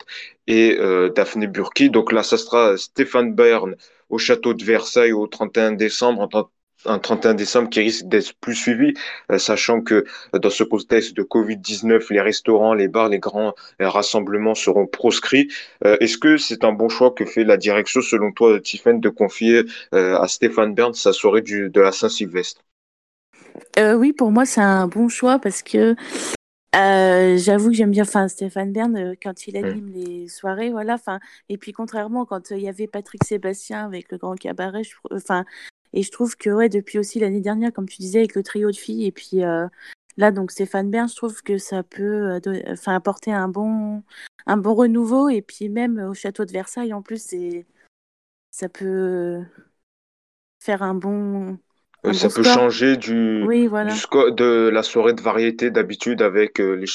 et 0.48 0.78
euh, 0.80 1.10
Daphné 1.10 1.48
Burki. 1.48 1.90
Donc 1.90 2.12
là, 2.12 2.24
ça 2.24 2.38
sera 2.38 2.78
Stéphane 2.78 3.34
Bern 3.34 3.76
au 4.10 4.18
château 4.18 4.54
de 4.54 4.64
Versailles 4.64 5.14
au 5.14 5.28
31 5.28 5.74
décembre, 5.74 6.28
un 6.86 7.00
31 7.00 7.36
décembre 7.36 7.70
qui 7.70 7.80
risque 7.80 8.06
d'être 8.08 8.34
plus 8.42 8.56
suivi, 8.56 8.94
euh, 9.32 9.38
sachant 9.38 9.82
que 9.82 10.04
euh, 10.36 10.40
dans 10.40 10.50
ce 10.50 10.64
contexte 10.64 11.16
de 11.16 11.24
Covid-19, 11.24 12.12
les 12.12 12.22
restaurants, 12.22 12.74
les 12.74 12.88
bars, 12.88 13.10
les 13.10 13.20
grands 13.20 13.54
rassemblements 13.80 14.56
seront 14.56 14.88
proscrits. 14.88 15.50
Est-ce 15.86 16.18
que 16.18 16.38
c'est 16.38 16.64
un 16.64 16.74
bon 16.74 16.90
choix 16.90 17.12
que 17.12 17.26
fait 17.26 17.44
la 17.44 17.58
direction, 17.58 18.02
selon 18.02 18.32
toi, 18.32 18.60
Tiffen, 18.60 19.00
de 19.00 19.10
confier 19.10 19.64
à 19.92 20.28
Stéphane 20.28 20.74
Bern 20.74 20.94
sa 20.94 21.14
soirée 21.14 21.42
de 21.42 21.82
la 21.82 21.92
Saint-Sylvestre? 21.92 22.62
Oui, 23.78 24.14
pour 24.14 24.32
moi, 24.32 24.46
c'est 24.46 24.62
un 24.62 24.88
bon 24.88 25.10
choix 25.10 25.40
parce 25.40 25.64
que 25.64 25.96
euh, 26.74 27.38
j'avoue 27.38 27.70
que 27.70 27.76
j'aime 27.76 27.92
bien 27.92 28.04
enfin 28.04 28.30
Stéphane 28.30 28.72
Bern, 28.72 28.96
euh, 28.96 29.14
quand 29.22 29.46
il 29.48 29.60
mmh. 29.60 29.66
anime 29.66 29.92
les 29.92 30.28
soirées, 30.30 30.70
voilà, 30.72 30.94
enfin 30.94 31.20
et 31.50 31.58
puis 31.58 31.74
contrairement 31.74 32.26
quand, 32.26 32.52
euh, 32.54 32.58
il 32.58 32.64
y 32.64 32.70
avait 32.70 32.88
Patrick 32.88 33.26
Sébastien 33.26 33.86
avec 33.86 34.10
le 34.10 34.18
Grand 34.18 34.36
Cabaret, 34.36 34.84
enfin 35.12 35.44
et 35.94 36.04
je 36.04 36.12
trouve 36.12 36.38
que, 36.38 36.50
ouais, 36.50 36.70
depuis 36.70 37.00
aussi 37.00 37.20
l'année 37.20 37.42
dernière, 37.42 37.74
comme 37.74 37.90
tu 37.90 37.98
disais, 37.98 38.20
avec 38.20 38.36
le 38.36 38.44
trio 38.44 38.72
de 38.72 38.78
filles 38.78 39.06
et 39.06 39.12
puis, 39.12 39.42
là 40.18 40.32
donc 40.32 40.52
Stéphane 40.52 40.90
Bern, 40.90 41.10
je 41.10 41.16
trouve 41.16 41.42
que 41.44 41.58
ça 41.58 41.84
peut, 41.84 42.40
enfin 42.70 42.96
apporter 42.96 43.34
un 43.34 43.50
bon 43.50 44.04
un 44.48 44.58
bon 44.58 44.74
renouveau 44.74 45.30
et 45.30 45.42
puis 45.42 45.70
même 45.70 46.00
au 46.00 46.14
château 46.14 46.46
de 46.46 46.52
Versailles 46.52 46.94
en 46.94 47.02
plus, 47.02 47.22
c'est 47.22 47.66
ça 48.52 48.70
peut 48.70 49.44
faire 50.60 50.84
un 50.84 50.96
bon 50.96 51.58
ça 52.14 52.30
peut 52.30 52.44
changer 52.44 52.98
du, 52.98 53.46
de 53.46 54.70
la 54.70 54.84
soirée 54.84 55.14
de 55.14 55.22
variété 55.22 55.70
d'habitude 55.70 56.22
avec 56.22 56.60
euh, 56.60 56.74
les, 56.74 56.88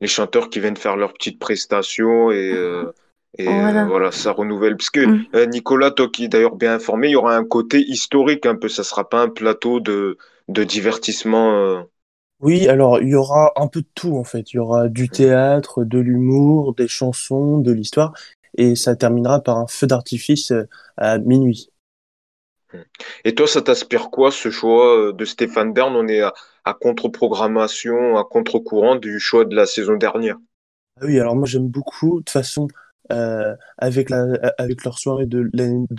les 0.00 0.06
chanteurs 0.08 0.50
qui 0.50 0.60
viennent 0.60 0.76
faire 0.76 0.96
leurs 0.96 1.12
petites 1.12 1.38
prestations 1.38 2.30
et, 2.32 2.52
euh, 2.52 2.92
et 3.38 3.48
euh, 3.48 3.84
voilà. 3.84 4.10
ça 4.10 4.32
renouvelle. 4.32 4.76
Parce 4.76 4.90
que 4.90 5.06
mm. 5.06 5.50
Nicolas, 5.50 5.92
toi 5.92 6.08
qui 6.12 6.28
d'ailleurs 6.28 6.56
bien 6.56 6.74
informé, 6.74 7.08
il 7.08 7.12
y 7.12 7.16
aura 7.16 7.36
un 7.36 7.44
côté 7.44 7.80
historique 7.80 8.46
un 8.46 8.56
peu. 8.56 8.68
Ça 8.68 8.82
sera 8.82 9.08
pas 9.08 9.20
un 9.20 9.28
plateau 9.28 9.78
de, 9.78 10.18
de 10.48 10.64
divertissement. 10.64 11.84
Oui, 12.40 12.66
alors 12.68 13.00
il 13.00 13.10
y 13.10 13.14
aura 13.14 13.52
un 13.56 13.68
peu 13.68 13.82
de 13.82 13.88
tout 13.94 14.16
en 14.16 14.24
fait. 14.24 14.52
Il 14.52 14.56
y 14.56 14.58
aura 14.58 14.88
du 14.88 15.08
théâtre, 15.08 15.84
de 15.84 16.00
l'humour, 16.00 16.74
des 16.74 16.88
chansons, 16.88 17.58
de 17.58 17.72
l'histoire, 17.72 18.12
et 18.58 18.74
ça 18.74 18.96
terminera 18.96 19.40
par 19.40 19.58
un 19.58 19.68
feu 19.68 19.86
d'artifice 19.86 20.52
à 20.96 21.18
minuit. 21.18 21.70
Et 23.24 23.34
toi, 23.34 23.46
ça 23.46 23.62
t'inspire 23.62 24.10
quoi 24.10 24.30
ce 24.30 24.50
choix 24.50 24.98
euh, 24.98 25.12
de 25.12 25.24
Stéphane 25.24 25.72
Bern? 25.72 25.94
On 25.94 26.08
est 26.08 26.20
à, 26.20 26.74
contre-programmation, 26.74 28.16
à 28.16 28.24
contre-courant 28.24 28.96
du 28.96 29.20
choix 29.20 29.44
de 29.44 29.54
la 29.54 29.66
saison 29.66 29.96
dernière. 29.96 30.36
Ah 31.00 31.06
oui, 31.06 31.18
alors 31.18 31.36
moi 31.36 31.46
j'aime 31.46 31.68
beaucoup. 31.68 32.14
De 32.14 32.18
toute 32.18 32.30
façon, 32.30 32.68
avec, 33.78 34.10
la, 34.10 34.26
avec 34.58 34.84
leur 34.84 34.98
soirée 34.98 35.26
de 35.26 35.50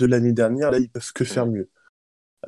l'année 0.06 0.34
dernière, 0.34 0.72
là, 0.72 0.80
ils 0.80 0.90
peuvent 0.90 1.14
que 1.14 1.26
faire 1.26 1.46
mieux. 1.46 1.70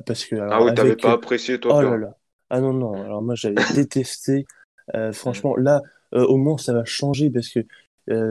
Parce 0.06 0.24
que, 0.24 0.36
ah 0.36 0.62
oui, 0.62 0.74
t'avais 0.74 0.96
pas 0.96 1.12
apprécié 1.12 1.58
toi 1.58 1.76
Oh 1.76 1.82
là 1.82 1.96
là. 1.96 2.14
Ah 2.50 2.60
non, 2.60 2.72
non, 2.72 2.94
alors 3.02 3.22
moi 3.22 3.34
j'avais 3.34 3.56
détesté. 3.74 4.46
franchement, 5.12 5.56
là, 5.56 5.82
au 6.12 6.36
moins 6.36 6.58
ça 6.58 6.72
va 6.72 6.84
changer 6.84 7.30
parce 7.30 7.48
que 7.48 7.60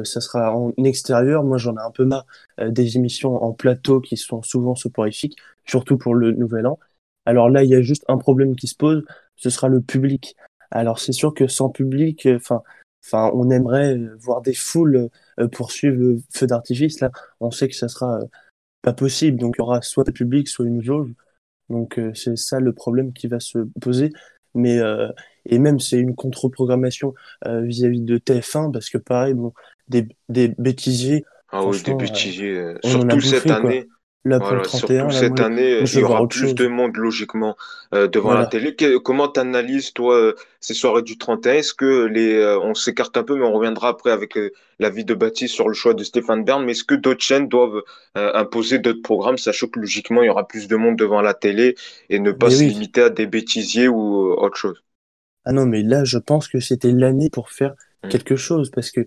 ça 0.03 0.21
sera 0.21 0.55
en 0.55 0.73
extérieur. 0.83 1.43
Moi 1.43 1.57
j'en 1.57 1.75
ai 1.75 1.81
un 1.81 1.91
peu 1.91 2.05
marre 2.05 2.25
des 2.59 2.97
émissions 2.97 3.43
en 3.43 3.53
plateau 3.53 4.01
qui 4.01 4.17
sont 4.17 4.41
souvent 4.41 4.75
soporifiques, 4.75 5.37
surtout 5.69 5.97
pour 5.97 6.15
le 6.15 6.31
nouvel 6.31 6.67
an. 6.67 6.79
Alors 7.25 7.49
là, 7.49 7.63
il 7.63 7.69
y 7.69 7.75
a 7.75 7.81
juste 7.81 8.05
un 8.07 8.17
problème 8.17 8.55
qui 8.55 8.67
se 8.67 8.75
pose, 8.75 9.03
ce 9.35 9.49
sera 9.49 9.67
le 9.67 9.81
public. 9.81 10.35
Alors 10.71 10.99
c'est 10.99 11.11
sûr 11.11 11.33
que 11.33 11.47
sans 11.47 11.69
public, 11.69 12.27
enfin, 12.35 12.61
enfin, 13.05 13.31
on 13.33 13.49
aimerait 13.49 13.97
voir 14.19 14.41
des 14.41 14.53
foules 14.53 15.09
euh, 15.39 15.47
poursuivre 15.47 15.97
le 15.97 16.21
feu 16.33 16.47
d'artifice. 16.47 16.99
Là, 16.99 17.11
on 17.39 17.51
sait 17.51 17.67
que 17.67 17.75
ça 17.75 17.87
sera 17.87 18.19
euh, 18.19 18.25
pas 18.81 18.93
possible. 18.93 19.39
Donc 19.39 19.55
il 19.57 19.61
y 19.61 19.63
aura 19.63 19.81
soit 19.81 20.05
le 20.07 20.13
public, 20.13 20.47
soit 20.47 20.65
une 20.65 20.81
jauge. 20.81 21.09
Donc 21.69 21.99
euh, 21.99 22.13
c'est 22.13 22.37
ça 22.37 22.59
le 22.59 22.73
problème 22.73 23.13
qui 23.13 23.27
va 23.27 23.39
se 23.39 23.59
poser. 23.81 24.13
Mais 24.55 24.79
et 25.45 25.59
même 25.59 25.79
c'est 25.79 25.99
une 25.99 26.15
contre-programmation 26.15 27.13
vis-à-vis 27.45 28.01
de 28.01 28.17
TF1 28.17 28.71
parce 28.71 28.89
que 28.89 28.97
pareil, 28.97 29.35
bon, 29.35 29.53
des, 29.87 30.07
des 30.29 30.47
bêtisiers. 30.57 31.25
Ah 31.49 31.63
oui, 31.63 31.79
des 31.83 31.93
bêtisiers. 31.93 32.73
Surtout 32.83 33.21
cette 33.21 33.51
année 33.51 33.87
surtout 34.67 35.11
cette 35.11 35.39
année, 35.39 35.79
il 35.81 35.99
y 35.99 36.03
aura 36.03 36.27
plus 36.27 36.55
de 36.55 36.67
monde 36.67 36.97
logiquement 36.97 37.55
euh, 37.93 38.07
devant 38.07 38.33
la 38.33 38.45
télé. 38.45 38.75
comment 39.03 39.27
tu 39.27 39.39
analyses 39.39 39.93
toi 39.93 40.15
euh, 40.15 40.35
ces 40.59 40.73
soirées 40.73 41.01
du 41.01 41.17
31 41.17 41.53
Est-ce 41.53 41.73
que 41.73 42.05
les, 42.05 42.35
euh, 42.35 42.59
on 42.59 42.73
s'écarte 42.73 43.15
un 43.17 43.23
peu, 43.23 43.35
mais 43.35 43.45
on 43.45 43.53
reviendra 43.53 43.89
après 43.89 44.11
avec 44.11 44.37
l'avis 44.79 45.05
de 45.05 45.13
Baptiste 45.13 45.53
sur 45.53 45.67
le 45.67 45.73
choix 45.73 45.93
de 45.93 46.03
Stéphane 46.03 46.43
Bern. 46.43 46.63
Mais 46.65 46.71
est-ce 46.71 46.83
que 46.83 46.95
d'autres 46.95 47.23
chaînes 47.23 47.47
doivent 47.47 47.81
imposer 48.15 48.79
d'autres 48.79 49.01
programmes, 49.01 49.37
sachant 49.37 49.67
que 49.67 49.79
logiquement 49.79 50.23
il 50.23 50.27
y 50.27 50.29
aura 50.29 50.47
plus 50.47 50.67
de 50.67 50.75
monde 50.75 50.97
devant 50.97 51.21
la 51.21 51.33
télé 51.33 51.75
et 52.09 52.19
ne 52.19 52.31
pas 52.31 52.49
se 52.49 52.63
limiter 52.63 53.03
à 53.03 53.09
des 53.09 53.27
bêtisiers 53.27 53.87
ou 53.87 54.33
autre 54.33 54.57
chose? 54.57 54.83
Ah 55.45 55.53
non, 55.53 55.65
mais 55.65 55.83
là 55.83 56.03
je 56.03 56.17
pense 56.17 56.47
que 56.47 56.59
c'était 56.59 56.91
l'année 56.91 57.29
pour 57.29 57.51
faire 57.51 57.73
mmh. 58.03 58.09
quelque 58.09 58.35
chose 58.35 58.69
parce 58.71 58.91
que 58.91 59.01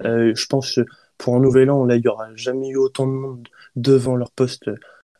je 0.00 0.46
pense 0.46 0.78
pour 1.18 1.36
un 1.36 1.40
nouvel 1.40 1.70
an, 1.70 1.84
là, 1.84 1.96
il 1.96 2.02
n'y 2.02 2.08
aura 2.08 2.28
jamais 2.34 2.68
eu 2.68 2.76
autant 2.76 3.06
de 3.06 3.12
monde 3.12 3.48
devant 3.74 4.16
leur 4.16 4.30
poste 4.30 4.70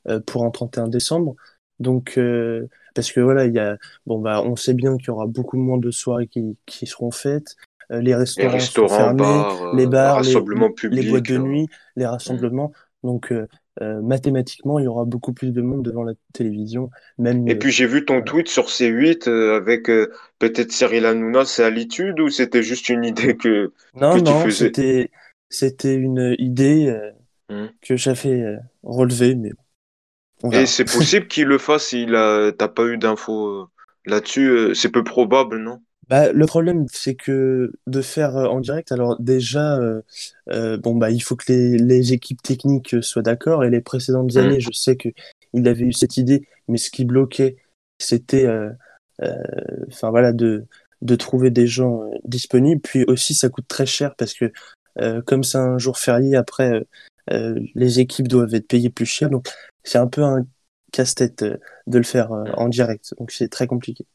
euh, 0.08 0.20
pour 0.24 0.44
un 0.44 0.50
31 0.50 0.88
décembre. 0.88 1.34
Donc, 1.80 2.14
euh, 2.16 2.66
parce 2.94 3.12
que 3.12 3.20
voilà, 3.20 3.46
il 3.46 3.54
y 3.54 3.58
a, 3.58 3.76
bon, 4.06 4.18
bah, 4.18 4.42
on 4.42 4.56
sait 4.56 4.74
bien 4.74 4.96
qu'il 4.96 5.08
y 5.08 5.10
aura 5.10 5.26
beaucoup 5.26 5.56
moins 5.56 5.78
de 5.78 5.90
soirées 5.90 6.28
qui, 6.28 6.56
qui 6.64 6.86
seront 6.86 7.10
faites. 7.10 7.56
Euh, 7.90 8.00
les 8.00 8.14
restaurants, 8.14 8.54
les 8.54 8.60
sont 8.60 8.88
fermés, 8.88 9.42
les 9.74 9.86
bars, 9.86 10.22
les, 10.22 10.32
les, 10.90 11.10
boîtes 11.10 11.26
de 11.26 11.38
nuit, 11.38 11.68
les 11.96 12.06
rassemblements. 12.06 12.72
Donc, 13.02 13.32
mathématiquement, 13.80 14.78
il 14.80 14.84
y 14.84 14.88
aura 14.88 15.04
beaucoup 15.04 15.32
plus 15.32 15.52
de 15.52 15.60
monde 15.60 15.84
devant 15.84 16.02
la 16.02 16.14
télévision. 16.32 16.90
Même, 17.18 17.46
et 17.46 17.54
puis 17.54 17.70
j'ai 17.70 17.86
vu 17.86 18.04
ton 18.04 18.22
tweet 18.22 18.48
sur 18.48 18.64
C8 18.64 19.28
avec 19.28 19.84
peut-être 20.38 20.72
Cyril 20.72 21.04
Hanouna, 21.04 21.44
c'est 21.44 21.62
à 21.62 21.70
l'étude 21.70 22.18
ou 22.18 22.28
c'était 22.28 22.62
juste 22.62 22.88
une 22.88 23.04
idée 23.04 23.36
que, 23.36 23.72
non, 23.94 24.14
que 24.14 24.18
tu 24.18 24.24
non, 24.24 24.50
c'était 24.50 25.10
c'était 25.48 25.94
une 25.94 26.34
idée 26.38 26.88
euh, 26.88 27.10
hmm. 27.50 27.68
que 27.80 27.96
j'avais 27.96 28.40
euh, 28.42 28.56
relevée, 28.82 29.34
mais 29.34 29.52
Et 30.52 30.66
c'est 30.66 30.84
possible 30.84 31.28
qu'il 31.28 31.46
le 31.46 31.58
fasse 31.58 31.88
s'il 31.88 32.14
a, 32.14 32.52
t'as 32.52 32.68
pas 32.68 32.84
eu 32.84 32.98
d'infos 32.98 33.46
euh, 33.48 33.66
là-dessus. 34.04 34.74
C'est 34.74 34.90
peu 34.90 35.04
probable, 35.04 35.58
non? 35.58 35.80
Bah, 36.08 36.30
le 36.30 36.46
problème, 36.46 36.86
c'est 36.92 37.16
que 37.16 37.72
de 37.88 38.00
faire 38.00 38.36
en 38.36 38.60
direct, 38.60 38.92
alors 38.92 39.20
déjà, 39.20 39.80
bon 40.46 40.94
bah 40.94 41.10
il 41.10 41.18
faut 41.18 41.34
que 41.34 41.50
les, 41.50 41.78
les 41.78 42.12
équipes 42.12 42.40
techniques 42.42 43.02
soient 43.02 43.22
d'accord. 43.22 43.64
Et 43.64 43.70
les 43.70 43.80
précédentes 43.80 44.34
hmm. 44.34 44.38
années, 44.38 44.60
je 44.60 44.70
sais 44.72 44.96
que 44.96 45.08
il 45.52 45.66
avait 45.66 45.84
eu 45.84 45.92
cette 45.92 46.16
idée, 46.16 46.46
mais 46.68 46.78
ce 46.78 46.90
qui 46.90 47.04
bloquait, 47.04 47.56
c'était, 47.98 48.46
enfin 49.88 50.10
voilà, 50.10 50.32
de 50.32 50.66
de 51.02 51.14
trouver 51.14 51.50
des 51.50 51.66
gens 51.66 52.10
disponibles. 52.24 52.80
Puis 52.80 53.04
aussi, 53.06 53.34
ça 53.34 53.48
coûte 53.48 53.68
très 53.68 53.86
cher 53.86 54.14
parce 54.16 54.34
que 54.34 54.52
comme 55.26 55.44
c'est 55.44 55.58
un 55.58 55.78
jour 55.78 55.98
férié, 55.98 56.36
après, 56.36 56.72
euh, 56.72 56.84
euh, 57.32 57.60
les 57.74 58.00
équipes 58.00 58.28
doivent 58.28 58.54
être 58.54 58.68
payées 58.68 58.90
plus 58.90 59.06
cher. 59.06 59.30
Donc, 59.30 59.48
c'est 59.82 59.98
un 59.98 60.06
peu 60.06 60.22
un 60.22 60.46
casse-tête 60.92 61.44
de 61.44 61.98
le 61.98 62.04
faire 62.04 62.30
en 62.30 62.68
direct. 62.68 63.14
Donc, 63.18 63.30
c'est 63.30 63.48
très 63.48 63.66
compliqué. 63.66 64.06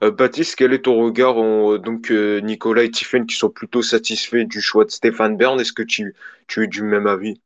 Baptiste, 0.00 0.56
quel 0.56 0.72
est 0.72 0.84
ton 0.84 0.98
regard 1.04 1.34
Donc, 1.78 2.10
Nicolas 2.10 2.84
et 2.84 2.90
Tiffen 2.90 3.26
qui 3.26 3.36
sont 3.36 3.50
plutôt 3.50 3.82
satisfaits 3.82 4.44
du 4.44 4.60
choix 4.60 4.84
de 4.84 4.90
Stéphane 4.90 5.36
Bern, 5.36 5.60
est-ce 5.60 5.72
que 5.72 5.82
tu, 5.82 6.14
tu 6.48 6.64
es 6.64 6.66
du 6.66 6.82
même 6.82 7.06
avis? 7.06 7.40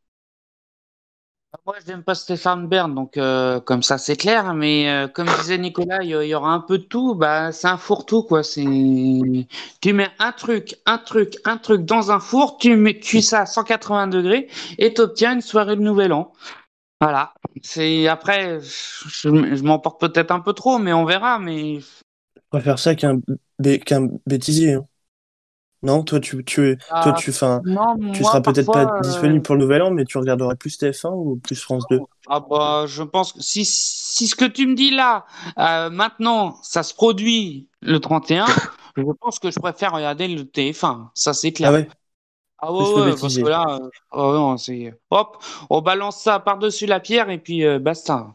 Moi, 1.68 1.76
je 1.84 1.92
n'aime 1.92 2.02
pas 2.02 2.14
Stéphane 2.14 2.66
Bern, 2.66 2.94
donc 2.94 3.18
euh, 3.18 3.60
comme 3.60 3.82
ça, 3.82 3.98
c'est 3.98 4.16
clair. 4.16 4.54
Mais 4.54 4.88
euh, 4.88 5.06
comme 5.06 5.26
disait 5.38 5.58
Nicolas, 5.58 5.98
il 6.02 6.08
y, 6.08 6.34
aura 6.34 6.50
un 6.50 6.60
peu 6.60 6.78
de 6.78 6.84
tout. 6.84 7.14
Bah, 7.14 7.52
c'est 7.52 7.68
un 7.68 7.76
fourre-tout, 7.76 8.22
quoi. 8.22 8.40
Tu 8.42 9.92
mets 9.92 10.08
un 10.18 10.32
truc, 10.32 10.76
un 10.86 10.96
truc, 10.96 11.36
un 11.44 11.58
truc 11.58 11.84
dans 11.84 12.10
un 12.10 12.20
four, 12.20 12.56
tu 12.56 12.74
mets 12.74 12.98
cuis 12.98 13.20
ça 13.20 13.40
à 13.42 13.46
180 13.46 14.06
degrés 14.06 14.48
et 14.78 14.94
tu 14.94 15.02
obtiens 15.02 15.34
une 15.34 15.42
soirée 15.42 15.76
de 15.76 15.82
Nouvel 15.82 16.14
An. 16.14 16.32
Voilà. 17.02 17.34
Après, 18.08 18.60
je, 18.62 19.62
m'emporte 19.62 20.00
peut-être 20.00 20.30
un 20.30 20.40
peu 20.40 20.54
trop, 20.54 20.78
mais 20.78 20.94
on 20.94 21.04
verra. 21.04 21.38
Mais 21.38 21.80
je 21.80 22.40
préfère 22.50 22.78
ça 22.78 22.94
qu'un 22.94 23.20
qu'un 23.84 24.08
bêtisier. 24.26 24.72
Hein. 24.72 24.86
Non, 25.82 26.02
toi 26.02 26.18
tu 26.18 26.44
tu 26.44 26.76
toi 26.76 26.76
ah, 26.90 27.14
tu 27.16 27.30
enfin 27.30 27.60
tu 28.12 28.24
seras 28.24 28.40
peut-être 28.40 28.72
pas 28.72 29.00
disponible 29.00 29.38
euh, 29.38 29.42
pour 29.42 29.54
le 29.54 29.60
nouvel 29.60 29.82
an 29.82 29.90
mais 29.92 30.04
tu 30.04 30.18
regarderas 30.18 30.56
plus 30.56 30.76
TF1 30.76 31.12
ou 31.14 31.36
plus 31.36 31.60
France 31.60 31.86
2 31.88 32.00
Ah 32.28 32.40
bah 32.40 32.84
je 32.86 33.02
pense 33.04 33.32
que 33.32 33.40
si 33.40 33.64
si 33.64 34.26
ce 34.26 34.34
que 34.34 34.44
tu 34.44 34.66
me 34.66 34.74
dis 34.74 34.90
là 34.90 35.24
euh, 35.58 35.88
maintenant 35.88 36.58
ça 36.62 36.82
se 36.82 36.94
produit 36.94 37.68
le 37.80 38.00
31, 38.00 38.46
je 38.96 39.02
pense 39.20 39.38
que 39.38 39.52
je 39.52 39.60
préfère 39.60 39.92
regarder 39.92 40.26
le 40.26 40.42
TF1, 40.42 41.10
ça 41.14 41.32
c'est 41.32 41.52
clair. 41.52 41.70
Ah 41.70 41.74
ouais. 41.74 41.88
Ah 42.60 42.72
ouais, 42.72 43.14
parce 43.20 43.36
que 43.36 43.46
là 43.46 43.64
euh, 43.68 43.88
oh 44.12 44.56
hop, 45.10 45.44
on 45.70 45.80
balance 45.80 46.20
ça 46.20 46.40
par-dessus 46.40 46.86
la 46.86 46.98
pierre 46.98 47.30
et 47.30 47.38
puis 47.38 47.62
basta. 47.78 48.34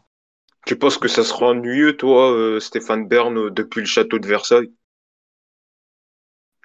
Tu 0.64 0.78
penses 0.78 0.96
que 0.96 1.08
ça 1.08 1.24
sera 1.24 1.48
ennuyeux 1.48 1.94
toi 1.98 2.58
Stéphane 2.58 3.06
Bern 3.06 3.50
depuis 3.50 3.80
le 3.80 3.86
château 3.86 4.18
de 4.18 4.26
Versailles? 4.26 4.70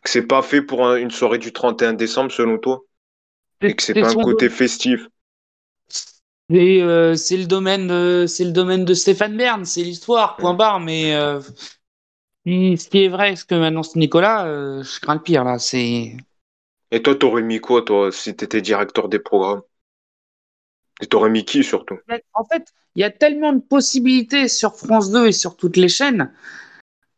Que 0.03 0.09
c'est 0.09 0.27
pas 0.27 0.41
fait 0.41 0.61
pour 0.61 0.93
une 0.95 1.11
soirée 1.11 1.37
du 1.37 1.51
31 1.51 1.93
décembre 1.93 2.31
selon 2.31 2.57
toi? 2.57 2.83
Et 3.61 3.75
que 3.75 3.83
c'est 3.83 3.93
pas 3.93 4.09
un 4.09 4.15
côté 4.15 4.49
festif? 4.49 5.07
Euh, 6.51 7.15
c'est 7.15 7.37
le 7.37 7.45
domaine, 7.45 7.87
de, 7.87 8.25
c'est 8.27 8.45
le 8.45 8.51
domaine 8.51 8.83
de 8.83 8.93
Stéphane 8.93 9.37
Bern, 9.37 9.65
c'est 9.65 9.83
l'histoire, 9.83 10.35
point 10.37 10.53
barre. 10.55 10.79
Mais 10.79 11.13
euh, 11.13 11.39
ce 12.45 12.89
qui 12.89 13.03
est 13.03 13.07
vrai, 13.07 13.35
ce 13.35 13.45
que 13.45 13.55
m'annonce 13.55 13.95
Nicolas, 13.95 14.47
euh, 14.47 14.83
je 14.83 14.99
crains 14.99 15.15
le 15.15 15.21
pire 15.21 15.43
là. 15.43 15.59
C'est. 15.59 16.15
Et 16.91 17.03
toi, 17.03 17.15
t'aurais 17.15 17.43
mis 17.43 17.59
quoi, 17.59 17.83
toi, 17.83 18.11
si 18.11 18.35
t'étais 18.35 18.61
directeur 18.61 19.09
des 19.09 19.19
programmes? 19.19 19.61
Et 21.01 21.07
t'aurais 21.07 21.29
mis 21.29 21.45
qui 21.45 21.63
surtout? 21.63 21.99
En 22.33 22.43
fait, 22.43 22.65
il 22.95 23.01
y 23.01 23.05
a 23.05 23.11
tellement 23.11 23.53
de 23.53 23.61
possibilités 23.61 24.47
sur 24.47 24.75
France 24.75 25.11
2 25.11 25.27
et 25.27 25.31
sur 25.31 25.55
toutes 25.55 25.77
les 25.77 25.87
chaînes 25.87 26.33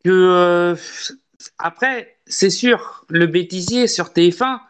que 0.04 0.76
après, 1.58 2.16
c'est 2.26 2.50
sûr, 2.50 3.04
le 3.08 3.26
bêtisier 3.26 3.86
sur 3.86 4.06
TF1, 4.06 4.60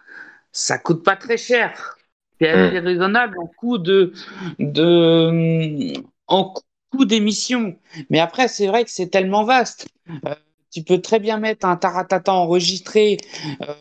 ça 0.52 0.78
coûte 0.78 1.02
pas 1.02 1.16
très 1.16 1.36
cher. 1.36 1.96
C'est 2.40 2.48
assez 2.48 2.80
hmm. 2.80 2.84
raisonnable 2.84 3.38
en 3.38 3.46
coût 3.46 3.78
de, 3.78 4.12
de 4.58 5.94
en 6.26 6.54
coût 6.90 7.04
d'émission. 7.04 7.76
Mais 8.10 8.18
après, 8.18 8.48
c'est 8.48 8.66
vrai 8.66 8.84
que 8.84 8.90
c'est 8.90 9.08
tellement 9.08 9.44
vaste. 9.44 9.88
Euh, 10.26 10.34
tu 10.70 10.82
peux 10.82 11.00
très 11.00 11.20
bien 11.20 11.38
mettre 11.38 11.66
un 11.66 11.76
taratata 11.76 12.32
enregistré. 12.32 13.18
Euh, 13.62 13.74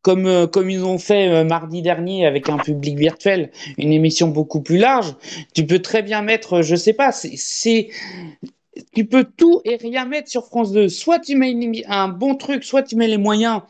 comme, 0.00 0.26
euh, 0.26 0.46
comme 0.46 0.70
ils 0.70 0.84
ont 0.84 0.98
fait 0.98 1.44
mardi 1.44 1.82
dernier 1.82 2.24
avec 2.24 2.48
un 2.48 2.56
public 2.56 2.96
virtuel, 2.96 3.50
une 3.76 3.92
émission 3.92 4.28
beaucoup 4.28 4.62
plus 4.62 4.78
large, 4.78 5.14
tu 5.54 5.66
peux 5.66 5.80
très 5.80 6.02
bien 6.02 6.22
mettre, 6.22 6.62
je 6.62 6.76
sais 6.76 6.92
pas, 6.92 7.10
c'est 7.12 7.90
tu 8.94 9.04
peux 9.04 9.24
tout 9.24 9.60
et 9.64 9.76
rien 9.76 10.04
mettre 10.04 10.28
sur 10.28 10.44
France 10.46 10.72
2. 10.72 10.88
Soit 10.88 11.20
tu 11.20 11.36
mets 11.36 11.54
un 11.86 12.08
bon 12.08 12.34
truc, 12.34 12.64
soit 12.64 12.82
tu 12.82 12.96
mets 12.96 13.08
les 13.08 13.18
moyens 13.18 13.62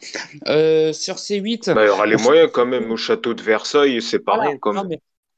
euh, 0.49 0.93
sur 0.93 1.17
C8. 1.17 1.75
Bah, 1.75 1.85
il 1.85 1.87
y 1.87 1.91
aura 1.91 2.07
les 2.07 2.17
moyens 2.17 2.51
quand 2.53 2.67
même 2.67 2.91
au 2.91 2.97
château 2.97 3.35
de 3.35 3.43
Versailles, 3.43 4.01
c'est 4.03 4.19
pareil. 4.19 4.59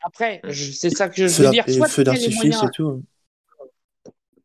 après, 0.03 0.43
c'est 0.50 0.91
ça 0.91 1.09
que 1.09 1.27
je 1.27 1.43
veux 1.43 1.50
dire. 1.50 1.65
Soit 1.69 2.05
mets 2.05 2.19
les 2.19 2.35
moyens, 2.35 2.71
tout. 2.75 3.03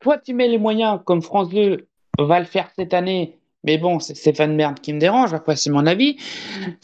soit 0.02 0.18
tu 0.20 0.34
mets 0.34 0.48
les 0.48 0.58
moyens 0.58 1.00
comme 1.06 1.22
France 1.22 1.50
2 1.50 1.88
va 2.20 2.40
le 2.40 2.46
faire 2.46 2.70
cette 2.78 2.94
année, 2.94 3.40
mais 3.64 3.78
bon, 3.78 4.00
c'est 4.00 4.16
Stéphane 4.16 4.56
Merde 4.56 4.80
qui 4.80 4.94
me 4.94 5.00
dérange, 5.00 5.34
après 5.34 5.56
c'est 5.56 5.70
mon 5.70 5.86
avis. 5.86 6.18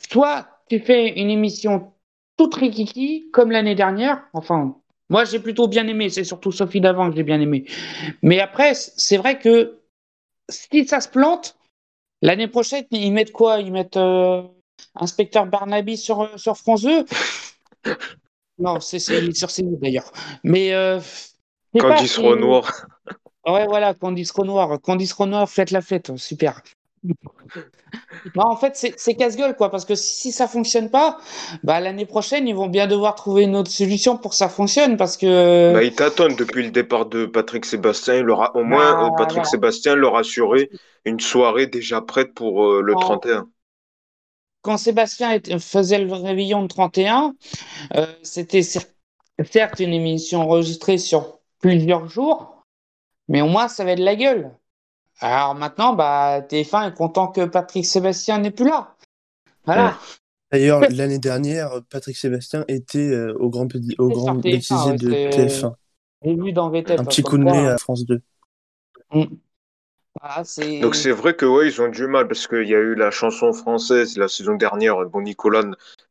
Soit 0.09 0.47
tu 0.69 0.79
fais 0.79 1.19
une 1.19 1.29
émission 1.29 1.93
toute 2.37 2.55
rikiki 2.55 3.29
comme 3.31 3.51
l'année 3.51 3.75
dernière, 3.75 4.23
enfin 4.33 4.75
moi, 5.11 5.25
j'ai 5.25 5.39
plutôt 5.39 5.67
bien 5.67 5.85
aimé. 5.87 6.09
C'est 6.09 6.23
surtout 6.23 6.53
Sophie 6.53 6.79
d'avant 6.79 7.09
que 7.09 7.17
j'ai 7.17 7.23
bien 7.23 7.41
aimé. 7.41 7.65
Mais 8.21 8.39
après, 8.39 8.73
c'est 8.73 9.17
vrai 9.17 9.37
que 9.37 9.81
si 10.49 10.87
ça 10.87 11.01
se 11.01 11.09
plante, 11.09 11.57
l'année 12.21 12.47
prochaine, 12.47 12.85
ils 12.91 13.11
mettent 13.11 13.33
quoi? 13.33 13.59
Ils 13.59 13.73
mettent, 13.73 13.97
euh, 13.97 14.41
Inspecteur 14.95 15.47
Barnaby 15.47 15.97
sur, 15.97 16.39
sur 16.39 16.55
France 16.55 16.83
2. 16.83 17.05
non, 18.57 18.79
c'est 18.79 18.99
sur 18.99 19.51
CNews 19.51 19.77
d'ailleurs. 19.81 20.13
Mais. 20.45 20.73
Euh, 20.73 21.01
Candice 21.77 22.17
Renoir. 22.17 22.87
Ouais, 23.45 23.65
voilà, 23.65 23.93
Candice 23.93 24.31
Renoir. 24.31 24.79
Candice 24.79 25.11
Renoir, 25.11 25.49
faites 25.49 25.71
la 25.71 25.81
fête, 25.81 26.15
super. 26.17 26.61
Non, 27.03 27.13
en 28.35 28.55
fait, 28.55 28.75
c'est 28.75 29.15
casse-gueule, 29.15 29.55
quoi, 29.55 29.69
parce 29.71 29.85
que 29.85 29.95
si 29.95 30.31
ça 30.31 30.47
fonctionne 30.47 30.89
pas, 30.89 31.17
bah, 31.63 31.79
l'année 31.79 32.05
prochaine, 32.05 32.47
ils 32.47 32.55
vont 32.55 32.67
bien 32.67 32.87
devoir 32.87 33.15
trouver 33.15 33.43
une 33.43 33.55
autre 33.55 33.71
solution 33.71 34.17
pour 34.17 34.31
que 34.31 34.37
ça 34.37 34.49
fonctionne, 34.49 34.97
parce 34.97 35.17
que. 35.17 35.73
Bah, 35.73 35.83
ils 35.83 35.95
tâtonnent 35.95 36.35
depuis 36.35 36.63
le 36.63 36.71
départ 36.71 37.07
de 37.07 37.25
Patrick 37.25 37.65
Sébastien. 37.65 38.15
Il 38.15 38.29
au 38.29 38.63
moins, 38.63 38.93
bah, 38.93 39.05
euh, 39.07 39.17
Patrick 39.17 39.45
Sébastien 39.45 39.95
leur 39.95 40.15
a 40.15 40.19
assuré 40.19 40.69
une 41.05 41.19
soirée 41.19 41.67
déjà 41.67 42.01
prête 42.01 42.33
pour 42.33 42.65
euh, 42.65 42.81
le 42.81 42.93
31. 42.93 43.47
Quand 44.61 44.77
Sébastien 44.77 45.39
faisait 45.59 45.97
le 45.97 46.13
réveillon 46.13 46.61
de 46.61 46.67
31, 46.67 47.33
euh, 47.95 48.05
c'était 48.21 48.61
certes 48.61 49.79
une 49.79 49.93
émission 49.93 50.41
enregistrée 50.41 50.99
sur 50.99 51.39
plusieurs 51.59 52.07
jours, 52.07 52.63
mais 53.27 53.41
au 53.41 53.47
moins, 53.47 53.67
ça 53.67 53.81
avait 53.81 53.95
de 53.95 54.03
la 54.03 54.15
gueule. 54.15 54.51
Alors 55.21 55.55
maintenant, 55.55 55.93
bah, 55.93 56.41
TF1 56.41 56.89
est 56.89 56.93
content 56.95 57.27
que 57.27 57.45
Patrick 57.45 57.85
Sébastien 57.85 58.39
n'est 58.39 58.51
plus 58.51 58.65
là. 58.65 58.95
Voilà. 59.65 59.97
D'ailleurs, 60.51 60.81
l'année 60.89 61.19
dernière, 61.19 61.81
Patrick 61.89 62.17
Sébastien 62.17 62.65
était 62.67 63.11
euh, 63.11 63.33
au 63.39 63.49
grand, 63.49 63.67
au 63.99 64.09
grand 64.09 64.35
bêtisier 64.35 64.93
de 64.93 65.09
TF1. 65.09 65.73
Vu 66.23 66.51
dans 66.53 66.69
VTF, 66.69 66.99
Un 66.99 67.05
petit 67.05 67.23
coup 67.23 67.37
de 67.37 67.43
nez 67.43 67.67
à 67.67 67.77
France 67.77 68.05
2. 68.05 68.21
Mm. 69.13 69.25
Donc 70.81 70.95
c'est 70.95 71.11
vrai 71.11 71.35
que 71.35 71.45
ouais, 71.45 71.67
ils 71.67 71.81
ont 71.81 71.87
du 71.87 72.05
mal 72.05 72.27
parce 72.27 72.45
qu'il 72.45 72.67
y 72.67 72.75
a 72.75 72.79
eu 72.79 72.95
la 72.95 73.11
chanson 73.11 73.53
française 73.53 74.17
la 74.17 74.27
saison 74.27 74.55
dernière. 74.55 75.03
Bon, 75.05 75.21
Nicolas 75.21 75.63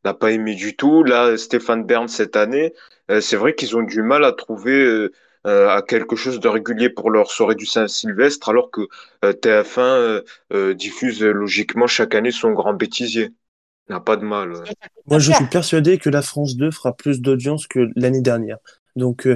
n'a 0.03 0.13
pas 0.13 0.31
aimé 0.31 0.55
du 0.55 0.75
tout. 0.75 1.03
Là, 1.03 1.37
Stéphane 1.37 1.85
Bern 1.85 2.07
cette 2.07 2.35
année, 2.35 2.73
euh, 3.09 3.21
c'est 3.21 3.37
vrai 3.37 3.53
qu'ils 3.53 3.77
ont 3.77 3.83
du 3.83 4.01
mal 4.01 4.25
à 4.25 4.33
trouver 4.33 4.83
euh, 4.83 5.11
euh, 5.47 5.69
à 5.69 5.81
quelque 5.81 6.15
chose 6.15 6.39
de 6.39 6.47
régulier 6.47 6.89
pour 6.89 7.09
leur 7.09 7.31
soirée 7.31 7.55
du 7.55 7.65
Saint-Sylvestre, 7.65 8.49
alors 8.49 8.69
que 8.69 8.81
euh, 9.25 9.33
TF1 9.33 10.23
euh, 10.53 10.73
diffuse 10.75 11.23
logiquement 11.23 11.87
chaque 11.87 12.13
année 12.13 12.29
son 12.29 12.51
grand 12.51 12.73
bêtisier. 12.73 13.31
N'a 13.89 13.99
pas 13.99 14.17
de 14.17 14.23
mal. 14.23 14.53
Moi, 15.07 15.17
je 15.17 15.31
suis 15.31 15.47
persuadé 15.47 15.97
que 15.97 16.09
la 16.09 16.21
France 16.21 16.55
2 16.55 16.69
fera 16.69 16.93
plus 16.93 17.21
d'audience 17.21 17.65
que 17.65 17.89
l'année 17.95 18.21
dernière. 18.21 18.57
Donc, 18.95 19.27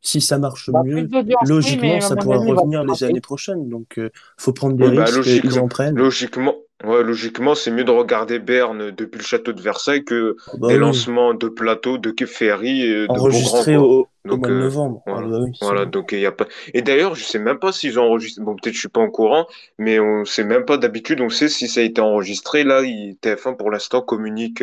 si 0.00 0.20
ça 0.20 0.38
marche 0.38 0.70
bah, 0.70 0.82
mieux, 0.84 1.08
logiquement, 1.44 2.00
ça 2.00 2.14
pourra 2.14 2.38
revenir 2.38 2.84
les 2.84 3.02
années 3.02 3.20
prochaines. 3.20 3.68
Donc, 3.68 3.94
il 3.96 4.10
faut 4.38 4.52
prendre 4.52 4.76
des 4.76 4.96
bah, 4.96 5.04
risques, 5.04 5.44
ils 5.44 5.58
en 5.58 5.66
prennent. 5.66 5.96
Logiquement, 5.96 6.54
Ouais, 6.84 7.02
logiquement, 7.02 7.56
c'est 7.56 7.72
mieux 7.72 7.82
de 7.82 7.90
regarder 7.90 8.38
Berne 8.38 8.92
depuis 8.92 9.18
le 9.18 9.24
château 9.24 9.52
de 9.52 9.60
Versailles 9.60 10.04
que 10.04 10.36
ah 10.46 10.52
bah 10.58 10.68
les 10.68 10.78
lancements 10.78 11.34
de 11.34 11.48
plateaux 11.48 11.98
de 11.98 12.14
Ferry 12.24 12.82
et 12.82 13.06
de 13.06 13.10
Enregistré 13.10 13.76
au, 13.76 14.06
donc, 14.24 14.40
mois 14.40 14.48
de 14.48 14.54
euh, 14.54 14.60
novembre. 14.60 15.02
Voilà, 15.04 15.26
ah 15.26 15.40
bah 15.40 15.46
voilà 15.60 15.86
donc 15.86 16.10
il 16.12 16.20
y 16.20 16.26
a 16.26 16.30
pas. 16.30 16.46
Et 16.74 16.82
d'ailleurs, 16.82 17.16
je 17.16 17.24
sais 17.24 17.40
même 17.40 17.58
pas 17.58 17.72
s'ils 17.72 17.98
ont 17.98 18.04
enregistré. 18.04 18.44
Bon, 18.44 18.54
peut-être 18.54 18.74
je 18.74 18.78
suis 18.78 18.88
pas 18.88 19.00
au 19.00 19.10
courant, 19.10 19.48
mais 19.78 19.98
on 19.98 20.24
sait 20.24 20.44
même 20.44 20.64
pas 20.64 20.76
d'habitude. 20.76 21.20
On 21.20 21.30
sait 21.30 21.48
si 21.48 21.66
ça 21.66 21.80
a 21.80 21.82
été 21.82 22.00
enregistré. 22.00 22.62
Là, 22.62 22.82
TF1 22.82 23.56
pour 23.56 23.72
l'instant 23.72 24.00
communique 24.00 24.62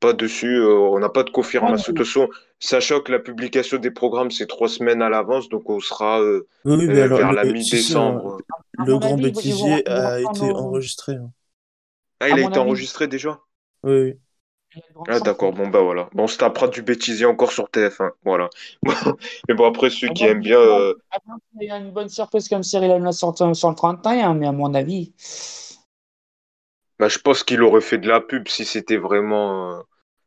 pas 0.00 0.12
dessus. 0.12 0.58
Euh, 0.58 0.74
on 0.74 0.98
n'a 0.98 1.08
pas 1.08 1.22
de 1.22 1.30
confirmation. 1.30 1.92
De 1.92 1.98
toute 1.98 2.06
façon, 2.06 2.28
sachant 2.60 3.00
que 3.00 3.12
la 3.12 3.18
publication 3.18 3.78
des 3.78 3.90
programmes 3.90 4.30
c'est 4.30 4.46
trois 4.46 4.68
semaines 4.68 5.00
à 5.00 5.08
l'avance, 5.08 5.48
donc 5.48 5.70
on 5.70 5.80
sera 5.80 6.20
euh, 6.20 6.46
vers 6.64 7.32
la 7.32 7.44
mi-décembre. 7.44 8.38
le 8.84 8.98
grand 8.98 9.16
bêtisier 9.16 9.88
a 9.88 10.20
été 10.20 10.50
enregistré. 10.52 11.14
Hein. 11.14 11.30
Ah, 12.20 12.28
il 12.28 12.38
a 12.38 12.48
été 12.48 12.58
enregistré 12.58 13.08
déjà 13.08 13.40
Oui. 13.82 14.14
Ah 15.08 15.20
d'accord, 15.20 15.52
bon 15.52 15.68
bah 15.68 15.80
voilà. 15.80 16.08
Bon, 16.12 16.24
on 16.24 16.26
se 16.26 16.36
tapera 16.36 16.68
du 16.68 16.82
bêtisier 16.82 17.24
encore 17.24 17.52
sur 17.52 17.70
TF1, 17.70 18.10
voilà. 18.24 18.50
mais 19.48 19.54
bon, 19.54 19.66
après, 19.66 19.88
ceux 19.90 20.08
qui 20.08 20.24
aiment 20.24 20.40
bien... 20.40 20.58
Euh, 20.58 20.94
il 21.60 21.68
y 21.68 21.70
a 21.70 21.78
une 21.78 21.92
bonne 21.92 22.08
surprise 22.08 22.48
comme 22.48 22.62
Cyril 22.62 22.90
l'a 22.90 23.12
sorti 23.12 23.42
sur 23.54 23.70
le 23.70 23.74
31, 23.74 24.34
mais 24.34 24.46
à 24.46 24.52
mon 24.52 24.74
avis... 24.74 25.12
Bah, 26.98 27.08
je 27.08 27.18
pense 27.18 27.42
qu'il 27.42 27.62
aurait 27.62 27.80
fait 27.80 27.98
de 27.98 28.08
la 28.08 28.20
pub 28.20 28.48
si 28.48 28.64
c'était 28.64 28.96
vraiment 28.96 29.70
euh, 29.70 29.82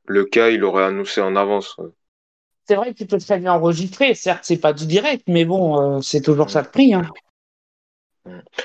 le 0.06 0.26
cas, 0.26 0.50
il 0.50 0.64
aurait 0.64 0.84
annoncé 0.84 1.22
en 1.22 1.36
avance. 1.36 1.78
C'est 2.68 2.76
vrai 2.76 2.94
qu'il 2.94 3.08
peut 3.08 3.18
très 3.18 3.40
bien 3.40 3.54
enregistrer, 3.54 4.14
certes, 4.14 4.44
c'est 4.44 4.60
pas 4.60 4.74
du 4.74 4.86
direct, 4.86 5.24
mais 5.28 5.46
bon, 5.46 5.98
euh, 5.98 6.02
c'est 6.02 6.22
toujours 6.22 6.50
ça 6.50 6.62
de 6.62 6.68
prix. 6.68 6.94
Hein. 6.94 7.04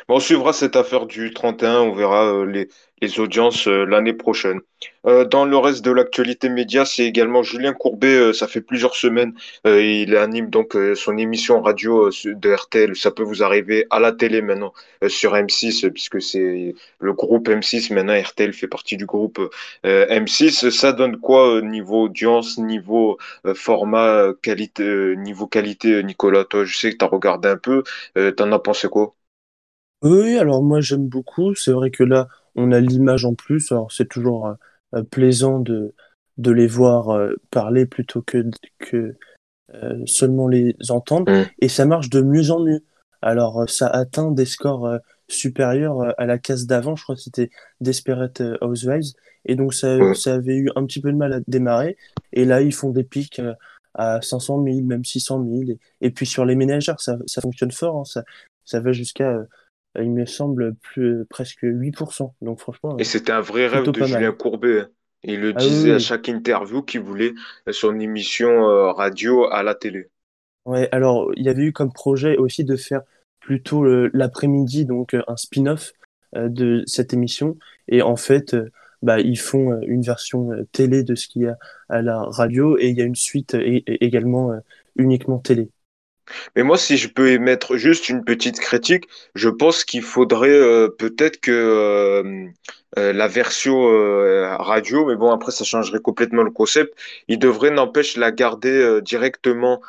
Bon, 0.09 0.17
on 0.17 0.21
suivra 0.21 0.53
cette 0.53 0.77
affaire 0.77 1.07
du 1.07 1.33
31, 1.33 1.81
on 1.81 1.95
verra 1.95 2.45
les, 2.47 2.69
les 3.05 3.21
audiences 3.21 3.69
euh, 3.69 3.85
l'année 3.85 4.13
prochaine. 4.13 4.61
Euh, 5.07 5.25
dans 5.25 5.45
le 5.45 5.57
reste 5.57 5.85
de 5.85 5.91
l'actualité 5.91 6.49
média, 6.49 6.85
c'est 6.85 7.05
également 7.05 7.43
Julien 7.43 7.73
Courbet. 7.73 8.15
Euh, 8.17 8.33
ça 8.33 8.49
fait 8.49 8.61
plusieurs 8.61 8.95
semaines, 8.95 9.35
il 9.65 10.17
anime 10.17 10.51
donc 10.51 10.77
son 10.95 11.17
émission 11.19 11.61
radio 11.61 12.11
de 12.11 12.53
RTL. 12.53 12.97
Ça 12.97 13.11
peut 13.11 13.23
vous 13.23 13.43
arriver 13.43 13.87
à 13.91 14.01
la 14.01 14.13
télé 14.13 14.43
maintenant 14.43 14.73
sur 15.09 15.35
M6, 15.35 15.91
puisque 15.91 16.21
c'est 16.23 16.75
le 17.01 17.13
groupe 17.13 17.49
M6 17.49 17.93
maintenant. 17.93 18.21
RTL 18.21 18.53
fait 18.53 18.69
partie 18.69 18.97
du 18.97 19.07
groupe 19.07 19.41
M6. 19.85 20.71
Ça 20.71 20.93
donne 20.93 21.19
quoi 21.19 21.61
niveau 21.63 22.05
audience, 22.05 22.59
niveau 22.59 23.19
format, 23.55 24.29
qualité, 24.43 25.17
niveau 25.17 25.47
qualité, 25.47 26.03
Nicolas? 26.03 26.45
Toi, 26.45 26.65
je 26.65 26.77
sais 26.77 26.93
que 26.93 26.99
tu 26.99 27.05
as 27.05 27.09
regardé 27.09 27.49
un 27.49 27.57
peu. 27.57 27.83
T'en 28.37 28.53
as 28.53 28.59
pensé 28.59 28.89
quoi? 28.89 29.15
Oui, 30.05 30.37
alors 30.37 30.63
moi 30.63 30.81
j'aime 30.81 31.09
beaucoup. 31.09 31.55
C'est 31.55 31.73
vrai 31.73 31.91
que 31.91 32.05
là 32.05 32.29
on 32.55 32.73
a 32.73 32.81
l'image 32.81 33.25
en 33.25 33.35
plus. 33.35 33.73
Alors 33.73 33.91
c'est 33.91 34.09
toujours 34.09 34.47
euh, 34.47 34.55
euh, 34.97 35.03
plaisant 35.03 35.59
de, 35.61 35.95
de 36.37 36.51
les 36.53 36.67
voir 36.67 37.11
euh, 37.11 37.35
parler 37.51 37.87
plutôt 37.87 38.23
que, 38.23 38.45
que 38.79 39.17
seulement 40.07 40.47
les 40.47 40.77
entendre. 40.91 41.33
Mm. 41.33 41.47
Et 41.61 41.69
ça 41.69 41.87
marche 41.87 42.11
de 42.11 42.21
mieux 42.21 42.51
en 42.51 42.61
mieux. 42.61 42.85
Alors 43.23 43.69
ça 43.69 43.89
atteint 43.89 44.31
des 44.31 44.45
scores 44.45 44.99
supérieurs 45.27 46.15
à 46.19 46.27
la 46.27 46.39
case 46.39 46.67
d'avant. 46.67 46.95
Je 46.97 47.03
crois 47.03 47.17
que 47.17 47.23
c'était 47.23 47.51
Desperate 47.81 48.43
Housewives. 48.61 49.15
Et 49.47 49.57
donc 49.57 49.75
ça, 49.75 49.97
mm. 49.97 50.15
ça 50.15 50.35
avait 50.35 50.57
eu 50.57 50.71
un 50.77 50.85
petit 50.85 51.01
peu 51.01 51.11
de 51.11 51.17
mal 51.17 51.33
à 51.33 51.41
démarrer. 51.49 51.97
Et 52.33 52.45
là, 52.45 52.61
ils 52.61 52.75
font 52.75 52.91
des 52.91 53.05
pics 53.05 53.41
à 53.95 54.21
500 54.21 54.63
000, 54.63 54.81
même 54.83 55.05
600 55.05 55.45
000. 55.45 55.79
Et, 56.03 56.11
puis 56.11 56.27
sur 56.27 56.45
les 56.45 56.57
ménagères, 56.57 57.01
ça, 57.01 57.17
ça 57.27 57.41
fonctionne 57.41 57.73
fort. 57.73 58.01
Hein. 58.01 58.05
Ça, 58.05 58.23
ça 58.65 58.81
va 58.81 58.93
jusqu'à 58.93 59.45
il 60.03 60.11
me 60.11 60.27
semble, 60.27 60.75
plus, 60.75 61.25
presque 61.27 61.63
8%. 61.63 62.33
Donc 62.43 62.61
franchement. 62.61 62.97
Et 62.99 63.05
c'était 63.05 63.33
un 63.33 63.41
vrai 63.41 63.67
rêve 63.67 63.91
de 63.91 64.05
Julien 64.05 64.33
Courbet. 64.33 64.81
Hein. 64.81 64.89
Il 65.25 65.41
le 65.41 65.53
ah 65.57 65.59
disait 65.59 65.93
à 65.93 65.99
chaque 65.99 66.29
interview 66.29 66.83
qu'il 66.83 67.01
voulait 67.01 67.33
son 67.71 67.99
émission 67.99 68.69
euh, 68.69 68.93
radio 68.93 69.47
à 69.51 69.63
la 69.63 69.75
télé. 69.75 70.09
Ouais, 70.67 70.89
alors 70.93 71.31
il 71.37 71.45
y 71.45 71.49
avait 71.49 71.63
eu 71.63 71.73
comme 71.73 71.93
projet 71.93 72.37
aussi 72.37 72.65
de 72.65 72.77
faire 72.77 73.03
plutôt 73.41 73.85
l'après-midi, 73.85 74.85
donc 74.85 75.15
euh, 75.15 75.23
un 75.27 75.37
spin-off 75.37 75.93
euh, 76.37 76.49
de 76.49 76.83
cette 76.87 77.15
émission. 77.15 77.57
Et 77.89 78.03
en 78.03 78.17
fait, 78.17 78.55
bah, 79.03 79.19
ils 79.19 79.39
font 79.39 79.81
une 79.83 80.03
version 80.03 80.51
télé 80.73 81.03
de 81.03 81.15
ce 81.15 81.27
qu'il 81.27 81.43
y 81.43 81.47
a 81.47 81.57
à 81.89 82.03
la 82.03 82.23
radio 82.23 82.79
et 82.79 82.89
il 82.89 82.97
y 82.97 83.03
a 83.03 83.05
une 83.05 83.17
suite 83.17 83.57
également 83.87 84.53
uniquement 84.97 85.39
télé. 85.39 85.71
Mais 86.57 86.63
moi, 86.63 86.79
si 86.79 86.97
je 86.97 87.09
peux 87.09 87.31
émettre 87.31 87.77
juste 87.77 88.09
une 88.09 88.25
petite 88.25 88.61
critique, 88.61 89.09
je 89.35 89.49
pense 89.49 89.85
qu'il 89.85 90.03
faudrait 90.03 90.49
euh, 90.51 90.89
peut-être 90.89 91.41
que 91.41 91.53
euh, 91.53 92.49
euh, 92.99 93.13
la 93.13 93.27
version 93.27 93.89
euh, 93.89 94.57
radio, 94.59 95.07
mais 95.07 95.17
bon, 95.17 95.33
après, 95.33 95.51
ça 95.51 95.65
changerait 95.65 95.99
complètement 95.99 96.43
le 96.43 96.51
concept. 96.51 96.95
Il 97.29 97.39
devrait, 97.39 97.71
n'empêche, 97.71 98.17
la 98.17 98.31
garder 98.31 98.71
euh, 98.71 99.01
directement 99.01 99.81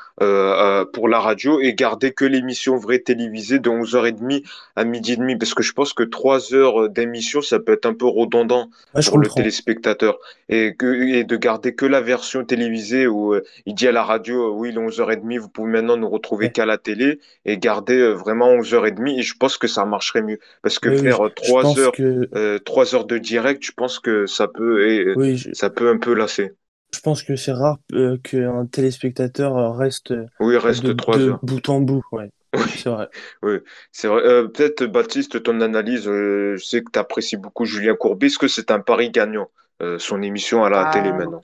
pour 0.93 1.09
la 1.09 1.19
radio 1.19 1.59
et 1.59 1.73
garder 1.73 2.13
que 2.13 2.23
l'émission 2.23 2.77
vraie 2.77 2.99
télévisée 2.99 3.59
de 3.59 3.69
11h30 3.69 4.43
à 4.77 4.85
midi 4.85 5.13
et 5.13 5.17
demi, 5.17 5.35
parce 5.35 5.53
que 5.53 5.61
je 5.61 5.73
pense 5.73 5.91
que 5.91 6.03
3 6.03 6.53
heures 6.53 6.89
d'émission, 6.89 7.41
ça 7.41 7.59
peut 7.59 7.73
être 7.73 7.85
un 7.85 7.93
peu 7.93 8.05
redondant 8.05 8.69
pour 9.05 9.17
le 9.17 9.27
téléspectateur. 9.27 10.17
Et, 10.47 10.73
que, 10.73 10.85
et 10.85 11.25
de 11.25 11.35
garder 11.35 11.75
que 11.75 11.85
la 11.85 11.99
version 11.99 12.45
télévisée 12.45 13.07
où 13.07 13.35
il 13.65 13.75
dit 13.75 13.89
à 13.89 13.91
la 13.91 14.03
radio, 14.03 14.53
oui, 14.53 14.69
il 14.69 14.77
est 14.77 14.81
11h30, 14.81 15.37
vous 15.37 15.49
pouvez 15.49 15.69
maintenant 15.69 15.97
nous 15.97 16.09
retrouver 16.09 16.49
qu'à 16.49 16.65
la 16.65 16.77
télé, 16.77 17.19
et 17.43 17.57
garder 17.57 18.13
vraiment 18.13 18.55
11h30, 18.55 19.19
et 19.19 19.21
je 19.21 19.35
pense 19.37 19.57
que 19.57 19.67
ça 19.67 19.83
marcherait 19.83 20.21
mieux. 20.21 20.39
Parce 20.61 20.79
que 20.79 20.95
faire 20.95 21.19
3 21.35 21.77
heures, 21.77 21.91
que... 21.91 22.57
3 22.59 22.94
heures 22.94 22.94
de 23.03 23.17
direct, 23.17 23.63
je 23.65 23.73
pense 23.73 23.99
que 23.99 24.25
ça 24.25 24.47
peut, 24.47 24.88
et, 24.88 25.38
ça 25.53 25.69
peut 25.69 25.89
un 25.89 25.97
peu 25.97 26.13
lasser. 26.13 26.53
Je 26.95 27.01
pense 27.01 27.23
que 27.23 27.36
c'est 27.36 27.51
rare 27.51 27.77
euh, 27.91 28.17
qu'un 28.23 28.65
téléspectateur 28.67 29.75
reste, 29.75 30.13
oui, 30.39 30.55
reste 30.55 30.86
de, 30.86 30.95
heures. 31.29 31.39
bout 31.43 31.67
en 31.69 31.81
bout. 31.81 32.03
Ouais. 32.13 32.31
C'est 32.77 32.89
vrai. 32.89 33.10
oui, 33.43 33.55
c'est 33.91 34.08
vrai. 34.08 34.21
Euh, 34.23 34.47
peut-être, 34.47 34.86
Baptiste, 34.86 35.43
ton 35.43 35.60
analyse, 35.60 36.08
euh, 36.08 36.55
je 36.55 36.63
sais 36.63 36.81
que 36.81 36.89
tu 36.89 36.97
apprécies 36.97 37.36
beaucoup 37.36 37.65
Julien 37.65 37.95
Courbet. 37.95 38.27
Est-ce 38.27 38.38
que 38.38 38.47
c'est 38.47 38.71
un 38.71 38.79
pari 38.79 39.10
gagnant, 39.10 39.49
son 39.97 40.21
émission 40.21 40.63
à 40.63 40.69
la 40.69 40.89
télé 40.89 41.12
maintenant 41.12 41.43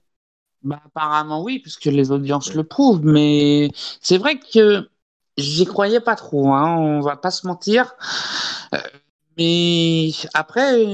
bah, 0.64 0.80
Apparemment, 0.86 1.44
oui, 1.44 1.60
puisque 1.60 1.84
les 1.84 2.12
audiences 2.12 2.54
le 2.54 2.64
prouvent. 2.64 3.04
Mais 3.04 3.72
c'est 4.00 4.18
vrai 4.18 4.40
que 4.40 4.88
j'y 5.36 5.66
croyais 5.66 6.00
pas 6.00 6.16
trop. 6.16 6.54
Hein, 6.54 6.78
on 6.78 7.02
va 7.02 7.18
pas 7.18 7.32
se 7.32 7.46
mentir. 7.46 7.94
Mais 9.41 10.12
après, 10.36 10.86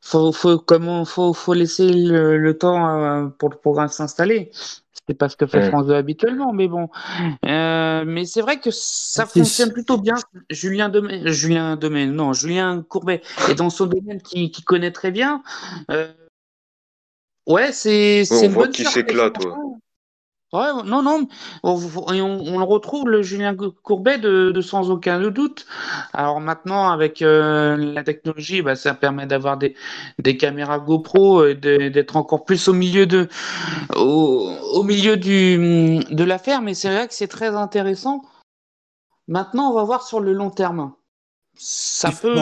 faut, 0.00 0.32
faut, 0.32 0.58
comment, 0.58 1.04
faut, 1.04 1.34
faut 1.34 1.52
laisser 1.52 1.90
le, 1.90 2.56
temps 2.56 3.30
pour 3.38 3.50
le 3.50 3.56
programme 3.56 3.88
s'installer. 3.88 4.50
C'est 5.06 5.14
pas 5.14 5.28
ce 5.28 5.36
que 5.36 5.46
fait 5.46 5.68
France 5.68 5.86
2 5.88 5.94
habituellement, 5.94 6.52
mais 6.52 6.68
bon. 6.68 6.88
mais 7.42 8.24
c'est 8.24 8.40
vrai 8.40 8.60
que 8.60 8.70
ça 8.70 9.26
fonctionne 9.26 9.72
plutôt 9.72 9.98
bien. 9.98 10.14
Julien 10.48 10.88
Domaine, 10.88 11.28
Julien 11.28 11.76
Domaine, 11.76 12.12
non, 12.12 12.32
Julien 12.32 12.82
Courbet 12.88 13.20
est 13.50 13.54
dans 13.54 13.70
son 13.70 13.86
domaine 13.86 14.22
qui, 14.22 14.50
qui 14.50 14.62
connaît 14.62 14.92
très 14.92 15.10
bien. 15.10 15.42
ouais, 17.46 17.72
c'est 17.72 18.22
une 18.42 18.54
bonne 18.54 18.70
qui 18.70 18.84
s'éclate. 18.84 19.44
Ouais, 19.44 19.52
non, 20.52 21.02
non, 21.02 21.28
on, 21.62 21.80
on, 22.06 22.58
le 22.58 22.64
retrouve, 22.64 23.08
le 23.08 23.22
Julien 23.22 23.56
Courbet, 23.56 24.18
de, 24.18 24.60
sans 24.60 24.90
aucun 24.90 25.18
doute. 25.30 25.66
Alors 26.12 26.40
maintenant, 26.40 26.90
avec 26.90 27.22
euh, 27.22 27.76
la 27.76 28.04
technologie, 28.04 28.60
bah, 28.60 28.76
ça 28.76 28.92
permet 28.92 29.26
d'avoir 29.26 29.56
des, 29.56 29.74
des 30.18 30.36
caméras 30.36 30.78
GoPro 30.78 31.46
et 31.46 31.54
d'être 31.54 32.16
encore 32.16 32.44
plus 32.44 32.68
au 32.68 32.74
milieu 32.74 33.06
de, 33.06 33.28
au, 33.96 34.82
milieu 34.82 35.16
du, 35.16 36.00
de 36.10 36.24
l'affaire, 36.24 36.60
mais 36.60 36.74
c'est 36.74 36.90
vrai 36.90 37.08
que 37.08 37.14
c'est 37.14 37.28
très 37.28 37.54
intéressant. 37.54 38.22
Maintenant, 39.28 39.70
on 39.70 39.74
va 39.74 39.84
voir 39.84 40.02
sur 40.02 40.20
le 40.20 40.34
long 40.34 40.50
terme. 40.50 40.92
Ça 41.54 42.10
peut. 42.10 42.34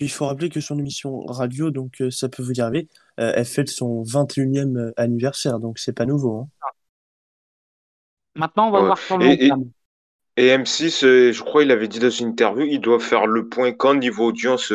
Il 0.00 0.10
faut 0.10 0.26
rappeler 0.26 0.48
que 0.48 0.60
son 0.60 0.78
émission 0.78 1.24
radio, 1.26 1.70
donc 1.70 2.00
euh, 2.00 2.10
ça 2.10 2.28
peut 2.28 2.42
vous 2.42 2.52
dire, 2.52 2.70
euh, 3.20 3.32
elle 3.34 3.44
fête 3.44 3.68
son 3.68 4.02
21e 4.02 4.76
euh, 4.76 4.92
anniversaire, 4.96 5.58
donc 5.58 5.78
c'est 5.78 5.92
pas 5.92 6.06
nouveau. 6.06 6.40
Hein. 6.40 6.48
Maintenant, 8.36 8.68
on 8.68 8.70
va 8.72 8.80
voir 8.80 8.98
sur 8.98 9.18
le 9.18 9.26
et, 9.26 9.50
et, 10.36 10.56
M6, 10.56 11.32
je 11.32 11.42
crois, 11.42 11.62
il 11.62 11.70
avait 11.70 11.86
dit 11.86 12.00
dans 12.00 12.10
une 12.10 12.28
interview, 12.28 12.64
il 12.64 12.80
doit 12.80 12.98
faire 12.98 13.26
le 13.26 13.48
point 13.48 13.72
quand 13.72 13.94
niveau 13.94 14.26
audience 14.26 14.72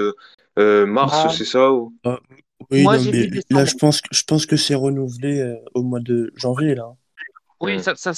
mars, 0.56 1.14
ah. 1.26 1.30
c'est 1.30 1.46
ça 1.46 1.70
ah, 2.06 2.20
Oui, 2.72 2.84
Moi, 2.84 2.98
mais 3.12 3.30
là, 3.50 3.66
je 3.66 3.76
pense, 3.76 4.02
je 4.12 4.24
pense 4.24 4.46
que 4.46 4.56
c'est 4.56 4.76
renouvelé 4.76 5.58
au 5.74 5.84
mois 5.84 6.00
de 6.00 6.32
janvier, 6.36 6.76
là. 6.76 6.94
Oui, 7.62 7.82
ça, 7.82 7.96
ça, 7.96 8.14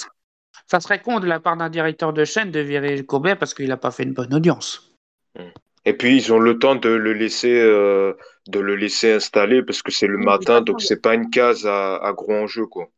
ça, 0.67 0.79
serait 0.79 1.01
con 1.01 1.19
de 1.19 1.25
la 1.25 1.39
part 1.39 1.57
d'un 1.57 1.69
directeur 1.69 2.13
de 2.13 2.23
chaîne 2.25 2.51
de 2.51 2.59
virer 2.59 3.03
Courbet 3.03 3.35
parce 3.35 3.53
qu'il 3.53 3.67
n'a 3.67 3.77
pas 3.77 3.91
fait 3.91 4.03
une 4.03 4.13
bonne 4.13 4.33
audience. 4.33 4.91
Hmm. 5.37 5.49
Et 5.85 5.93
puis 5.93 6.15
ils 6.15 6.31
ont 6.31 6.39
le 6.39 6.59
temps 6.59 6.75
de 6.75 6.89
le 6.89 7.13
laisser, 7.13 7.59
euh, 7.59 8.13
de 8.47 8.59
le 8.59 8.75
laisser 8.75 9.13
installer 9.13 9.63
parce 9.63 9.81
que 9.81 9.91
c'est 9.91 10.07
le 10.07 10.17
matin, 10.17 10.61
donc 10.61 10.81
c'est 10.81 11.01
pas 11.01 11.13
une 11.13 11.29
case 11.29 11.65
à, 11.65 11.97
à 11.97 12.13
gros 12.13 12.33
enjeu 12.33 12.65
quoi. 12.65 12.89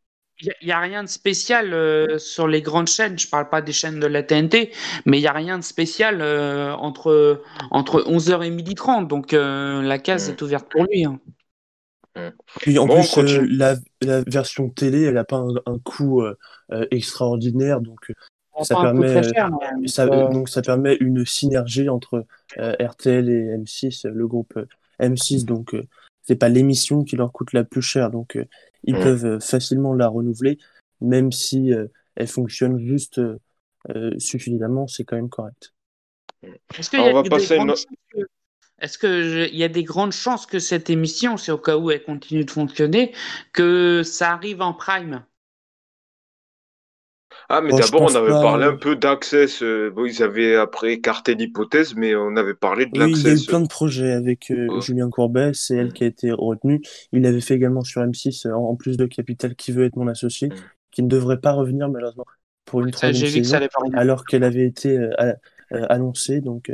Il 0.42 0.52
n'y 0.66 0.72
a, 0.72 0.80
rien 0.80 1.04
de 1.04 1.08
spécial 1.08 1.74
euh, 1.74 2.18
sur 2.18 2.48
les 2.48 2.64
grandes 2.64 2.88
chaînes. 2.88 3.18
Je 3.20 3.30
parle 3.30 3.50
pas 3.50 3.62
des 3.62 3.72
chaînes 3.72 4.00
de 4.00 4.08
la 4.08 4.24
TNT, 4.24 4.72
mais 5.06 5.20
il 5.20 5.22
n'y 5.22 5.28
a 5.28 5.32
rien 5.32 5.60
de 5.60 5.64
spécial 5.64 6.22
euh, 6.22 6.74
entre, 6.74 7.44
entre 7.70 8.02
11h 8.02 8.44
et 8.44 8.50
12h30. 8.50 9.08
Donc 9.08 9.32
la 9.32 10.00
case 10.00 10.28
mm. 10.28 10.32
est 10.32 10.42
ouverte 10.42 10.72
pour 10.72 10.86
lui. 10.86 11.06
Hein. 11.06 11.20
Puis 12.60 12.80
en 12.80 12.88
plus, 12.88 13.16
la, 13.48 13.76
la, 14.02 14.22
version 14.24 14.70
télé, 14.70 15.04
elle 15.04 15.14
n'a 15.14 15.24
pas 15.24 15.38
un, 15.38 15.54
un 15.68 15.78
coût 15.78 16.24
extraordinaire. 16.92 17.80
Donc 17.80 18.12
ça 18.62 18.76
permet, 18.76 19.22
ça, 19.88 20.06
donc 20.08 20.50
ça 20.50 20.62
permet 20.62 20.96
une 21.00 21.26
synergie 21.26 21.90
entre 21.90 22.26
euh, 22.60 22.76
RTL 22.80 23.28
et 23.30 23.58
M6, 23.58 24.08
le 24.08 24.28
groupe 24.28 24.54
euh, 24.58 24.68
M6. 25.00 25.46
Donc, 25.46 25.74
euh, 25.74 25.84
c'est 26.22 26.36
pas 26.36 26.50
l'émission 26.50 27.04
qui 27.04 27.16
leur 27.16 27.32
coûte 27.32 27.54
la 27.54 27.64
plus 27.64 27.82
cher. 27.82 28.10
Donc, 28.10 28.38
ils 28.84 28.96
peuvent 28.96 29.40
facilement 29.40 29.94
la 29.94 30.08
renouveler, 30.08 30.58
même 31.02 31.34
si 31.34 31.72
elle 32.16 32.28
fonctionne 32.28 32.80
juste 32.80 33.20
suffisamment, 34.20 34.88
c'est 34.88 35.04
quand 35.04 35.18
même 35.18 35.28
correct. 35.28 35.74
Est-ce 36.78 36.90
qu'il 36.90 37.00
y, 37.00 37.04
a 37.04 37.24
qu'il 39.00 39.58
y 39.58 39.64
a 39.64 39.70
des 39.70 39.84
grandes 39.84 40.12
chances 40.12 40.46
que 40.46 40.60
cette 40.60 40.90
émission, 40.90 41.38
c'est 41.38 41.52
au 41.52 41.58
cas 41.58 41.78
où 41.78 41.92
elle 41.92 42.04
continue 42.04 42.46
de 42.46 42.52
fonctionner, 42.52 43.14
que 43.52 44.02
ça 44.04 44.32
arrive 44.32 44.62
en 44.62 44.74
prime? 44.74 45.26
Ah, 47.50 47.62
mais 47.62 47.72
d'abord, 47.72 48.04
on 48.04 48.16
avait 48.16 48.32
parlé 48.32 48.66
un 48.66 48.76
peu 48.76 48.96
d'Access. 48.96 49.62
Euh, 49.62 49.92
bon, 49.92 50.06
ils 50.06 50.24
avaient 50.24 50.56
après 50.56 50.94
écarté 50.94 51.36
l'hypothèse, 51.36 51.96
mais 51.96 52.16
on 52.16 52.36
avait 52.36 52.54
parlé 52.54 52.86
de 52.86 52.98
l'Access. 52.98 53.22
il 53.22 53.28
y 53.28 53.32
a 53.32 53.36
eu 53.36 53.46
plein 53.46 53.62
de 53.62 53.68
projets 53.68 54.12
avec 54.12 54.52
euh, 54.52 54.80
Julien 54.82 55.10
Courbet, 55.10 55.52
c'est 55.54 55.76
elle 55.76 55.94
qui 55.94 56.04
a 56.04 56.08
été 56.08 56.32
retenue. 56.32 56.82
Il 57.12 57.22
l'avait 57.24 57.42
fait 57.42 57.56
également 57.56 57.84
sur 57.84 58.02
M6, 58.02 58.48
euh, 58.48 58.54
en 58.54 58.76
plus 58.76 58.98
de 58.98 59.06
Capital, 59.06 59.56
qui 59.56 59.72
veut 59.72 59.86
être 59.86 59.96
mon 59.96 60.08
associé, 60.08 60.50
mm. 60.50 60.54
qui 60.92 61.04
ne 61.04 61.10
devrait 61.10 61.40
pas 61.40 61.52
revenir 61.52 61.90
malheureusement 61.90 62.26
pour 62.66 62.82
une 62.82 62.92
troisième 62.92 63.30
saison, 63.30 63.60
alors 63.94 64.26
qu'elle 64.26 64.44
avait 64.44 64.66
été 64.66 64.98
annoncée. 65.70 66.40
Donc 66.42 66.72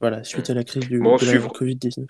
voilà, 0.00 0.24
suite 0.24 0.48
mm. 0.48 0.52
à 0.52 0.54
la 0.54 0.64
crise 0.64 0.88
du, 0.88 0.98
de 0.98 1.04
la 1.04 1.48
Covid-19. 1.48 2.06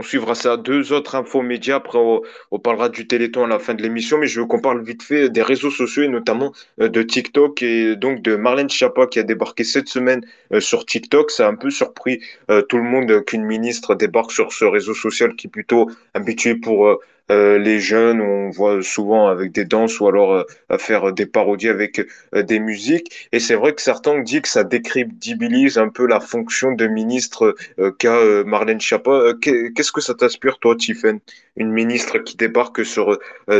On 0.00 0.02
suivra 0.02 0.34
ça. 0.34 0.56
Deux 0.56 0.94
autres 0.94 1.14
infos 1.14 1.42
médias. 1.42 1.76
Après, 1.76 1.98
on, 1.98 2.58
parlera 2.58 2.88
du 2.88 3.06
Téléthon 3.06 3.44
à 3.44 3.46
la 3.46 3.58
fin 3.58 3.74
de 3.74 3.82
l'émission. 3.82 4.16
Mais 4.16 4.26
je 4.26 4.40
veux 4.40 4.46
qu'on 4.46 4.58
parle 4.58 4.82
vite 4.82 5.02
fait 5.02 5.28
des 5.28 5.42
réseaux 5.42 5.70
sociaux 5.70 6.04
et 6.04 6.08
notamment 6.08 6.54
euh, 6.80 6.88
de 6.88 7.02
TikTok 7.02 7.60
et 7.60 7.96
donc 7.96 8.22
de 8.22 8.34
Marlène 8.34 8.70
Schiappa 8.70 9.06
qui 9.08 9.18
a 9.18 9.24
débarqué 9.24 9.62
cette 9.62 9.88
semaine 9.88 10.22
euh, 10.54 10.60
sur 10.60 10.86
TikTok. 10.86 11.30
Ça 11.30 11.46
a 11.46 11.50
un 11.50 11.54
peu 11.54 11.68
surpris 11.68 12.22
euh, 12.50 12.62
tout 12.62 12.78
le 12.78 12.82
monde 12.82 13.22
qu'une 13.26 13.44
ministre 13.44 13.94
débarque 13.94 14.32
sur 14.32 14.54
ce 14.54 14.64
réseau 14.64 14.94
social 14.94 15.36
qui 15.36 15.48
est 15.48 15.50
plutôt 15.50 15.90
habitué 16.14 16.54
pour 16.54 16.98
euh, 17.30 17.58
les 17.58 17.78
jeunes, 17.78 18.20
on 18.20 18.50
voit 18.50 18.82
souvent 18.82 19.28
avec 19.28 19.52
des 19.52 19.64
danses 19.64 20.00
ou 20.00 20.08
alors 20.08 20.32
euh, 20.34 20.78
faire 20.78 21.12
des 21.12 21.26
parodies 21.26 21.68
avec 21.68 22.00
euh, 22.34 22.42
des 22.42 22.58
musiques. 22.58 23.28
Et 23.32 23.38
c'est 23.38 23.54
vrai 23.54 23.72
que 23.74 23.80
certains 23.82 24.20
dit 24.20 24.42
que 24.42 24.48
ça 24.48 24.64
décrédibilise 24.64 25.78
un 25.78 25.88
peu 25.88 26.06
la 26.06 26.20
fonction 26.20 26.72
de 26.72 26.86
ministre 26.86 27.54
qu'a 27.98 28.44
Marlène 28.44 28.80
Schiappa. 28.80 29.34
Qu'est-ce 29.40 29.92
que 29.92 30.00
ça 30.00 30.14
t'inspire, 30.14 30.58
toi, 30.58 30.76
Tiffen 30.76 31.20
Une 31.56 31.70
ministre 31.70 32.18
qui 32.18 32.36
débarque 32.36 32.84
sur 32.84 33.18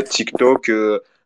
TikTok 0.09 0.71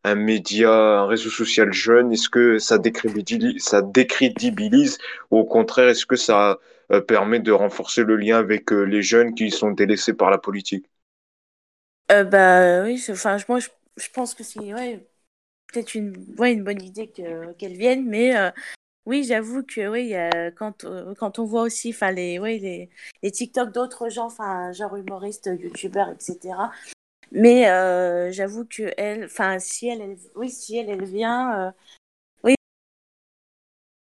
un 0.03 0.15
média, 0.15 0.71
un 0.71 1.07
réseau 1.07 1.29
social 1.29 1.73
jeune, 1.73 2.13
est-ce 2.13 2.29
que 2.29 2.59
ça 2.59 2.77
décrédibilise, 2.77 3.63
ça 3.63 3.81
décrédibilise? 3.81 4.99
Ou 5.31 5.39
au 5.39 5.45
contraire, 5.45 5.89
est-ce 5.89 6.05
que 6.05 6.15
ça 6.15 6.59
permet 7.07 7.39
de 7.39 7.51
renforcer 7.51 8.03
le 8.03 8.15
lien 8.15 8.37
avec 8.37 8.71
les 8.71 9.01
jeunes 9.01 9.33
qui 9.33 9.49
sont 9.51 9.71
délaissés 9.71 10.13
par 10.13 10.29
la 10.29 10.37
politique? 10.37 10.85
Euh, 12.11 12.23
bah 12.23 12.83
oui, 12.83 13.03
enfin, 13.09 13.37
moi 13.49 13.59
je, 13.59 13.69
je 13.97 14.09
pense 14.09 14.33
que 14.35 14.43
c'est 14.43 14.73
ouais, 14.73 15.07
peut-être 15.71 15.95
une, 15.95 16.15
ouais, 16.37 16.53
une 16.53 16.63
bonne 16.63 16.81
idée 16.81 17.09
que, 17.09 17.53
qu'elle 17.53 17.77
vienne, 17.77 18.05
mais 18.05 18.35
euh, 18.37 18.51
oui, 19.05 19.23
j'avoue 19.23 19.63
que 19.63 19.87
oui, 19.87 20.13
quand, 20.55 20.85
euh, 20.85 21.15
quand 21.15 21.39
on 21.39 21.45
voit 21.45 21.63
aussi 21.63 21.89
enfin, 21.89 22.11
les, 22.11 22.39
ouais, 22.39 22.59
les, 22.59 22.89
les 23.23 23.31
TikTok 23.31 23.71
d'autres 23.71 24.09
gens, 24.09 24.27
enfin, 24.27 24.71
genre 24.73 24.95
humoristes, 24.97 25.49
youtubeurs, 25.59 26.09
etc. 26.11 26.71
Mais 27.31 27.63
j'avoue 28.31 28.65
que 28.65 28.93
elle, 28.97 29.25
enfin, 29.25 29.59
si 29.59 29.87
elle, 29.87 30.17
oui, 30.35 30.49
si 30.49 30.77
elle, 30.77 30.89
elle 30.89 31.05
vient, 31.05 31.73
oui, 32.43 32.55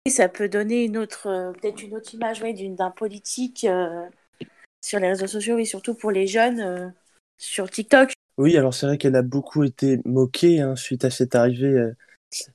ça 0.08 0.28
peut 0.28 0.48
donner 0.48 0.84
une 0.84 0.96
autre, 0.96 1.52
peut-être 1.60 1.82
une 1.82 1.94
autre 1.96 2.14
image, 2.14 2.42
oui, 2.42 2.54
d'une, 2.54 2.74
d'un 2.76 2.90
politique 2.90 3.66
sur 4.82 4.98
les 4.98 5.08
réseaux 5.08 5.26
sociaux, 5.26 5.58
et 5.58 5.64
surtout 5.64 5.94
pour 5.94 6.10
les 6.10 6.26
jeunes 6.26 6.94
sur 7.40 7.70
TikTok. 7.70 8.12
Oui, 8.36 8.56
alors 8.56 8.72
c'est 8.72 8.86
vrai 8.86 8.98
qu'elle 8.98 9.16
a 9.16 9.22
beaucoup 9.22 9.64
été 9.64 10.00
moquée 10.04 10.60
hein, 10.60 10.76
suite 10.76 11.04
à 11.04 11.10
cette 11.10 11.34
arrivée 11.34 11.66
euh, 11.66 11.92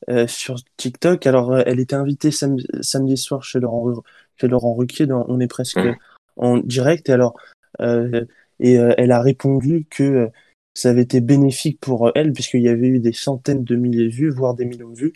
euh, 0.09 0.27
sur 0.27 0.55
TikTok. 0.77 1.27
Alors, 1.27 1.53
euh, 1.53 1.63
elle 1.65 1.79
était 1.79 1.95
invitée 1.95 2.31
samedi 2.31 3.17
soir 3.17 3.43
chez 3.43 3.59
Laurent, 3.59 4.03
chez 4.37 4.47
Laurent 4.47 4.73
Ruquier, 4.73 5.07
on 5.11 5.39
est 5.39 5.47
presque 5.47 5.77
mmh. 5.77 5.95
en 6.37 6.57
direct. 6.57 7.09
Et 7.09 7.13
alors, 7.13 7.35
et 8.59 8.73
elle 8.75 9.11
a 9.11 9.21
répondu 9.21 9.85
que 9.89 10.29
ça 10.73 10.89
avait 10.89 11.01
été 11.01 11.19
bénéfique 11.19 11.79
pour 11.81 12.11
elle, 12.15 12.31
puisqu'il 12.31 12.61
y 12.61 12.69
avait 12.69 12.87
eu 12.87 12.99
des 12.99 13.11
centaines 13.11 13.63
de 13.63 13.75
milliers 13.75 14.07
de 14.07 14.13
vues, 14.13 14.29
voire 14.29 14.53
des 14.53 14.65
millions 14.65 14.89
de 14.89 14.97
vues. 14.97 15.13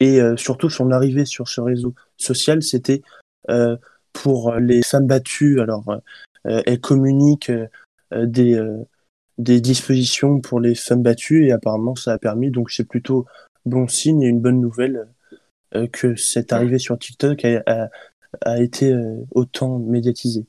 Et 0.00 0.20
surtout, 0.36 0.68
son 0.68 0.90
arrivée 0.90 1.24
sur 1.24 1.48
ce 1.48 1.62
réseau 1.62 1.94
social, 2.18 2.62
c'était 2.62 3.00
pour 4.12 4.54
les 4.56 4.82
femmes 4.82 5.06
battues. 5.06 5.60
Alors, 5.60 5.98
elle 6.44 6.80
communique 6.80 7.50
des 8.12 8.62
des 9.38 9.60
dispositions 9.60 10.40
pour 10.40 10.60
les 10.60 10.74
femmes 10.74 11.02
battues 11.02 11.46
et 11.46 11.52
apparemment 11.52 11.94
ça 11.94 12.12
a 12.12 12.18
permis, 12.18 12.50
donc 12.50 12.70
c'est 12.70 12.84
plutôt 12.84 13.26
bon 13.66 13.88
signe 13.88 14.22
et 14.22 14.28
une 14.28 14.40
bonne 14.40 14.60
nouvelle 14.60 15.08
euh, 15.74 15.86
que 15.88 16.14
cette 16.16 16.52
arrivée 16.52 16.78
sur 16.78 16.98
TikTok 16.98 17.44
a, 17.44 17.90
a, 18.42 18.60
été 18.60 18.92
euh, 18.92 19.16
autant 19.32 19.78
médiatisée. 19.78 20.46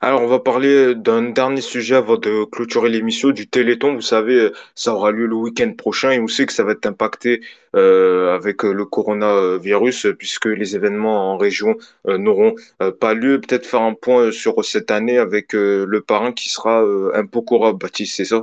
Alors, 0.00 0.22
on 0.22 0.26
va 0.26 0.40
parler 0.40 0.94
d'un 0.94 1.30
dernier 1.30 1.60
sujet 1.60 1.94
avant 1.94 2.16
de 2.16 2.44
clôturer 2.44 2.88
l'émission, 2.90 3.30
du 3.30 3.46
Téléthon. 3.48 3.94
Vous 3.94 4.00
savez, 4.00 4.50
ça 4.74 4.94
aura 4.94 5.12
lieu 5.12 5.26
le 5.26 5.34
week-end 5.36 5.72
prochain 5.76 6.10
et 6.10 6.20
on 6.20 6.26
sait 6.26 6.46
que 6.46 6.52
ça 6.52 6.64
va 6.64 6.72
être 6.72 6.86
impacté 6.86 7.40
euh, 7.76 8.34
avec 8.34 8.64
le 8.64 8.84
coronavirus 8.84 10.08
puisque 10.18 10.46
les 10.46 10.76
événements 10.76 11.32
en 11.32 11.36
région 11.36 11.76
euh, 12.08 12.18
n'auront 12.18 12.54
euh, 12.82 12.90
pas 12.92 13.14
lieu. 13.14 13.40
Peut-être 13.40 13.66
faire 13.66 13.82
un 13.82 13.94
point 13.94 14.32
sur 14.32 14.64
cette 14.64 14.90
année 14.90 15.18
avec 15.18 15.52
le 15.52 16.00
parrain 16.00 16.32
qui 16.32 16.48
sera 16.48 16.82
un 17.14 17.26
peu 17.26 17.40
Baptiste, 17.74 18.16
c'est 18.16 18.24
ça? 18.24 18.42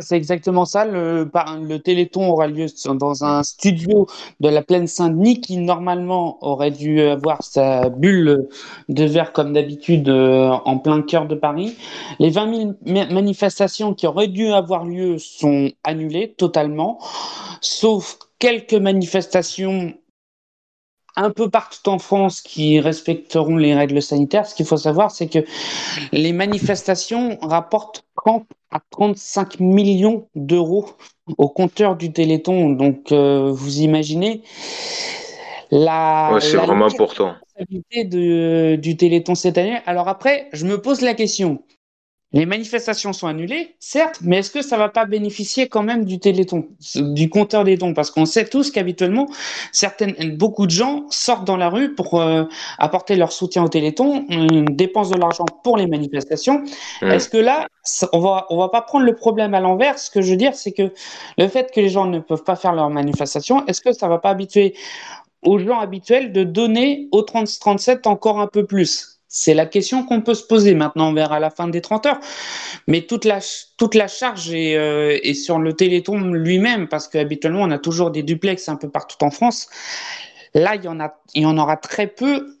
C'est 0.00 0.16
exactement 0.16 0.64
ça. 0.66 0.84
Le, 0.84 1.30
le 1.66 1.78
Téléthon 1.78 2.28
aura 2.28 2.46
lieu 2.46 2.66
dans 2.94 3.24
un 3.24 3.42
studio 3.42 4.06
de 4.40 4.48
la 4.48 4.62
plaine 4.62 4.86
Saint-Denis 4.86 5.40
qui 5.40 5.56
normalement 5.56 6.36
aurait 6.44 6.70
dû 6.70 7.00
avoir 7.00 7.42
sa 7.42 7.88
bulle 7.88 8.48
de 8.88 9.04
verre 9.04 9.32
comme 9.32 9.54
d'habitude 9.54 10.08
euh, 10.08 10.50
en 10.50 10.78
plein 10.78 11.00
cœur 11.02 11.26
de 11.26 11.34
Paris. 11.34 11.76
Les 12.18 12.30
20 12.30 12.74
000 12.86 13.12
manifestations 13.12 13.94
qui 13.94 14.06
auraient 14.06 14.28
dû 14.28 14.48
avoir 14.48 14.84
lieu 14.84 15.16
sont 15.18 15.70
annulées 15.84 16.34
totalement, 16.36 16.98
sauf 17.62 18.18
quelques 18.38 18.74
manifestations 18.74 19.94
un 21.18 21.30
peu 21.30 21.50
partout 21.50 21.90
en 21.90 21.98
France 21.98 22.40
qui 22.40 22.78
respecteront 22.78 23.56
les 23.56 23.74
règles 23.74 24.00
sanitaires. 24.00 24.46
Ce 24.46 24.54
qu'il 24.54 24.66
faut 24.66 24.76
savoir, 24.76 25.10
c'est 25.10 25.26
que 25.26 25.40
les 26.12 26.32
manifestations 26.32 27.38
rapportent 27.42 28.04
30 28.24 28.46
à 28.70 28.80
35 28.90 29.58
millions 29.58 30.28
d'euros 30.36 30.90
au 31.36 31.48
compteur 31.48 31.96
du 31.96 32.12
Téléthon. 32.12 32.70
Donc, 32.70 33.10
euh, 33.10 33.50
vous 33.50 33.80
imaginez 33.80 34.42
la, 35.70 36.30
ouais, 36.34 36.40
c'est 36.40 36.56
vraiment 36.56 36.86
important. 36.86 37.34
De, 37.60 38.76
du 38.76 38.96
Téléthon 38.96 39.34
cette 39.34 39.58
année. 39.58 39.78
Alors 39.86 40.06
après, 40.06 40.48
je 40.52 40.64
me 40.66 40.80
pose 40.80 41.00
la 41.00 41.14
question. 41.14 41.62
Les 42.32 42.44
manifestations 42.44 43.14
sont 43.14 43.26
annulées, 43.26 43.74
certes, 43.78 44.18
mais 44.20 44.38
est-ce 44.38 44.50
que 44.50 44.60
ça 44.60 44.76
va 44.76 44.90
pas 44.90 45.06
bénéficier 45.06 45.66
quand 45.66 45.82
même 45.82 46.04
du 46.04 46.18
téléthon, 46.18 46.68
du 46.94 47.30
compteur 47.30 47.64
des 47.64 47.78
dons? 47.78 47.94
Parce 47.94 48.10
qu'on 48.10 48.26
sait 48.26 48.44
tous 48.44 48.70
qu'habituellement, 48.70 49.28
certaines, 49.72 50.36
beaucoup 50.36 50.66
de 50.66 50.70
gens 50.70 51.06
sortent 51.08 51.46
dans 51.46 51.56
la 51.56 51.70
rue 51.70 51.94
pour 51.94 52.20
euh, 52.20 52.44
apporter 52.78 53.16
leur 53.16 53.32
soutien 53.32 53.64
au 53.64 53.68
téléthon, 53.68 54.26
on 54.28 54.64
dépense 54.64 55.08
de 55.08 55.16
l'argent 55.16 55.46
pour 55.64 55.78
les 55.78 55.86
manifestations. 55.86 56.64
Est-ce 57.00 57.30
que 57.30 57.38
là, 57.38 57.66
on 58.12 58.18
va, 58.20 58.44
on 58.50 58.58
va 58.58 58.68
pas 58.68 58.82
prendre 58.82 59.06
le 59.06 59.14
problème 59.14 59.54
à 59.54 59.60
l'envers? 59.60 59.98
Ce 59.98 60.10
que 60.10 60.20
je 60.20 60.32
veux 60.32 60.36
dire, 60.36 60.54
c'est 60.54 60.72
que 60.72 60.92
le 61.38 61.48
fait 61.48 61.72
que 61.72 61.80
les 61.80 61.88
gens 61.88 62.04
ne 62.04 62.18
peuvent 62.18 62.44
pas 62.44 62.56
faire 62.56 62.74
leur 62.74 62.90
manifestation, 62.90 63.64
est-ce 63.66 63.80
que 63.80 63.92
ça 63.92 64.06
va 64.06 64.18
pas 64.18 64.30
habituer 64.30 64.74
aux 65.42 65.58
gens 65.58 65.78
habituels 65.78 66.32
de 66.32 66.44
donner 66.44 67.08
au 67.10 67.22
30-37 67.22 68.06
encore 68.06 68.38
un 68.38 68.48
peu 68.48 68.66
plus? 68.66 69.17
C'est 69.38 69.54
la 69.54 69.66
question 69.66 70.04
qu'on 70.04 70.20
peut 70.20 70.34
se 70.34 70.42
poser. 70.42 70.74
Maintenant, 70.74 71.12
verra 71.12 71.38
la 71.38 71.50
fin 71.50 71.68
des 71.68 71.80
30 71.80 72.06
heures. 72.06 72.20
Mais 72.88 73.02
toute 73.02 73.24
la, 73.24 73.38
toute 73.76 73.94
la 73.94 74.08
charge 74.08 74.52
est, 74.52 74.76
euh, 74.76 75.18
est 75.22 75.34
sur 75.34 75.60
le 75.60 75.72
Téléthon 75.74 76.18
lui-même, 76.32 76.88
parce 76.88 77.06
qu'habituellement, 77.06 77.62
on 77.62 77.70
a 77.70 77.78
toujours 77.78 78.10
des 78.10 78.24
duplex 78.24 78.68
un 78.68 78.76
peu 78.76 78.90
partout 78.90 79.22
en 79.24 79.30
France. 79.30 79.68
Là, 80.54 80.74
il 80.74 80.84
y 80.84 80.88
en, 80.88 80.98
a, 80.98 81.14
il 81.34 81.42
y 81.42 81.46
en 81.46 81.56
aura 81.56 81.76
très 81.76 82.08
peu. 82.08 82.57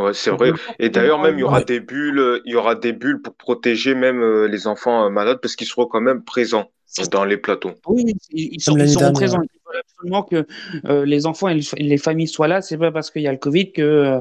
Ouais, 0.00 0.14
c'est 0.14 0.30
vrai. 0.30 0.52
Et 0.78 0.88
d'ailleurs, 0.88 1.20
même, 1.20 1.36
il 1.36 1.40
y 1.40 1.44
aura 1.44 1.62
des 1.62 1.80
bulles, 1.80 2.40
il 2.44 2.52
y 2.52 2.56
aura 2.56 2.74
des 2.74 2.92
bulles 2.92 3.20
pour 3.20 3.34
protéger 3.34 3.94
même 3.94 4.22
euh, 4.22 4.46
les 4.46 4.66
enfants 4.66 5.06
euh, 5.06 5.10
malades, 5.10 5.38
parce 5.40 5.56
qu'ils 5.56 5.66
seront 5.66 5.86
quand 5.86 6.00
même 6.00 6.22
présents 6.22 6.70
dans 7.10 7.24
les 7.24 7.36
plateaux. 7.36 7.72
Oui, 7.86 8.14
ils, 8.30 8.60
seront 8.60 9.12
présents 9.12 9.42
absolument 9.78 10.22
que 10.22 10.46
euh, 10.86 11.04
les 11.04 11.26
enfants 11.26 11.48
et 11.48 11.60
les 11.76 11.98
familles 11.98 12.28
soient 12.28 12.48
là. 12.48 12.62
C'est 12.62 12.78
pas 12.78 12.90
parce 12.90 13.10
qu'il 13.10 13.22
y 13.22 13.28
a 13.28 13.32
le 13.32 13.38
Covid 13.38 13.72
que 13.72 13.82
euh, 13.82 14.18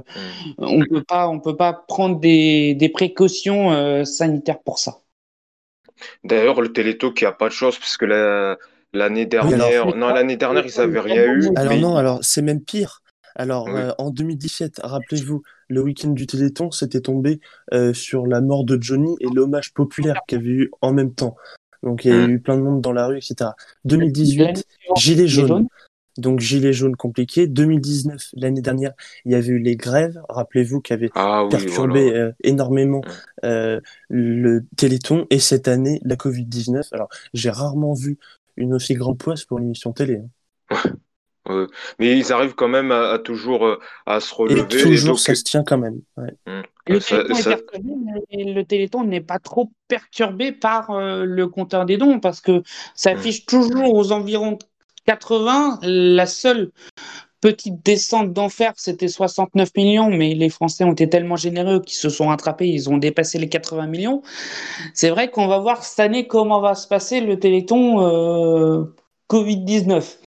mm. 0.58 0.66
on 0.66 0.86
peut 0.86 1.04
pas, 1.04 1.28
on 1.28 1.40
peut 1.40 1.56
pas 1.56 1.74
prendre 1.74 2.20
des, 2.20 2.76
des 2.76 2.90
précautions 2.90 3.72
euh, 3.72 4.04
sanitaires 4.04 4.60
pour 4.60 4.80
ça. 4.80 5.00
D'ailleurs, 6.24 6.62
le 6.62 6.72
Téléthon 6.72 7.12
qui 7.12 7.26
a 7.26 7.32
pas 7.32 7.50
de 7.50 7.54
chance 7.54 7.78
parce 7.78 7.98
que 7.98 8.06
l'année 8.94 9.26
dernière, 9.26 9.96
non 9.96 10.08
l'année 10.08 10.38
dernière 10.38 10.66
ils 10.66 10.80
n'avaient 10.80 11.00
rien 11.00 11.26
eu. 11.26 11.50
Alors 11.56 11.76
non, 11.76 11.98
alors 11.98 12.20
c'est 12.22 12.42
même 12.42 12.62
pire. 12.62 12.99
Alors 13.40 13.70
en 13.98 14.12
2017, 14.12 14.82
rappelez-vous, 14.84 15.42
le 15.70 15.82
week-end 15.82 16.10
du 16.10 16.28
Téléthon, 16.28 16.72
c'était 16.72 17.02
tombé 17.02 17.40
sur 17.94 18.28
la 18.28 18.42
mort 18.42 18.66
de 18.66 18.78
Johnny 18.80 19.16
et 19.22 19.28
l'hommage 19.34 19.74
populaire 19.74 20.20
qu'il 20.28 20.38
y 20.38 20.42
avait 20.42 20.52
eu 20.52 20.72
en 20.82 20.94
même 20.94 21.14
temps. 21.14 21.36
Donc 21.84 22.06
il 22.06 22.12
y 22.12 22.14
a 22.14 22.28
mm. 22.28 22.32
eu 22.32 22.40
plein 22.40 22.58
de 22.58 22.62
monde 22.62 22.82
dans 22.82 22.92
la 22.92 23.08
rue, 23.08 23.18
etc. 23.18 23.52
2018, 23.86 24.66
Gilets 24.96 25.28
jaunes. 25.28 25.68
Donc 26.18 26.40
Gilets 26.40 26.74
jaunes 26.74 26.96
compliqué. 26.96 27.48
2019, 27.48 28.32
l'année 28.34 28.62
dernière, 28.62 28.92
il 29.26 29.32
y 29.32 29.36
avait 29.36 29.50
eu 29.50 29.60
les 29.60 29.76
grèves, 29.76 30.22
rappelez-vous, 30.28 30.82
qui 30.82 30.92
avaient 30.92 31.10
ah 31.16 31.48
perturbé 31.50 32.14
euh, 32.14 32.32
énormément 32.44 33.00
mm. 33.00 33.46
euh, 33.46 33.82
le 34.10 34.66
Téléthon. 34.76 35.26
Et 35.30 35.40
cette 35.40 35.68
année, 35.68 36.02
la 36.04 36.16
Covid-19. 36.16 36.90
Alors 36.92 37.10
j'ai 37.34 37.50
rarement 37.50 37.94
vu 37.94 38.18
une 38.58 38.74
aussi 38.74 38.94
grande 38.96 39.18
poisse 39.18 39.46
pour 39.46 39.60
une 39.60 39.66
émission 39.66 39.94
télé. 39.94 40.22
Hein. 40.72 40.78
Mais 42.00 42.18
ils 42.18 42.32
arrivent 42.32 42.56
quand 42.56 42.68
même 42.68 42.92
à, 42.92 43.20
toujours 43.20 43.66
euh, 43.66 43.80
à 44.06 44.20
se 44.20 44.34
relever. 44.34 44.62
Et 44.62 44.84
toujours, 44.84 45.20
ça 45.20 45.36
se 45.36 45.44
tient 45.44 45.64
quand 45.64 45.78
même. 45.78 46.02
Mm. 46.18 46.62
Le, 46.88 48.62
téléthon 48.64 49.04
n'est 49.04 49.22
pas 49.22 49.40
trop 49.40 49.72
perturbé 49.88 50.52
par 50.52 50.92
euh, 50.92 51.24
le 51.26 51.48
compteur 51.48 51.86
des 51.86 51.98
dons 51.98 52.20
parce 52.20 52.42
que 52.42 52.64
ça 52.96 53.14
mm. 53.14 53.18
affiche 53.18 53.46
toujours 53.46 53.94
aux 53.94 54.12
environs 54.12 54.58
80. 55.06 55.80
La 55.84 56.26
seule 56.26 56.72
petite 57.42 57.86
descente 57.86 58.34
d'enfer, 58.34 58.74
c'était 58.76 59.08
69 59.08 59.70
millions, 59.76 60.10
mais 60.10 60.34
les 60.34 60.50
Français 60.50 60.84
ont 60.84 60.92
été 60.92 61.10
tellement 61.10 61.36
généreux 61.36 61.82
qu'ils 61.82 61.98
se 61.98 62.10
sont 62.10 62.28
rattrapés, 62.28 62.68
ils 62.68 62.90
ont 62.90 62.98
dépassé 62.98 63.38
les 63.38 63.50
80 63.50 63.88
millions. 63.88 64.22
C'est 64.94 65.10
vrai 65.10 65.30
qu'on 65.30 65.48
va 65.48 65.60
voir 65.60 65.84
cette 65.84 66.00
année 66.00 66.28
comment 66.28 66.60
va 66.60 66.76
se 66.76 66.88
passer 66.88 67.22
le 67.22 67.40
téléthon 67.40 68.06
euh, 68.06 68.84
Covid-19. 69.30 70.20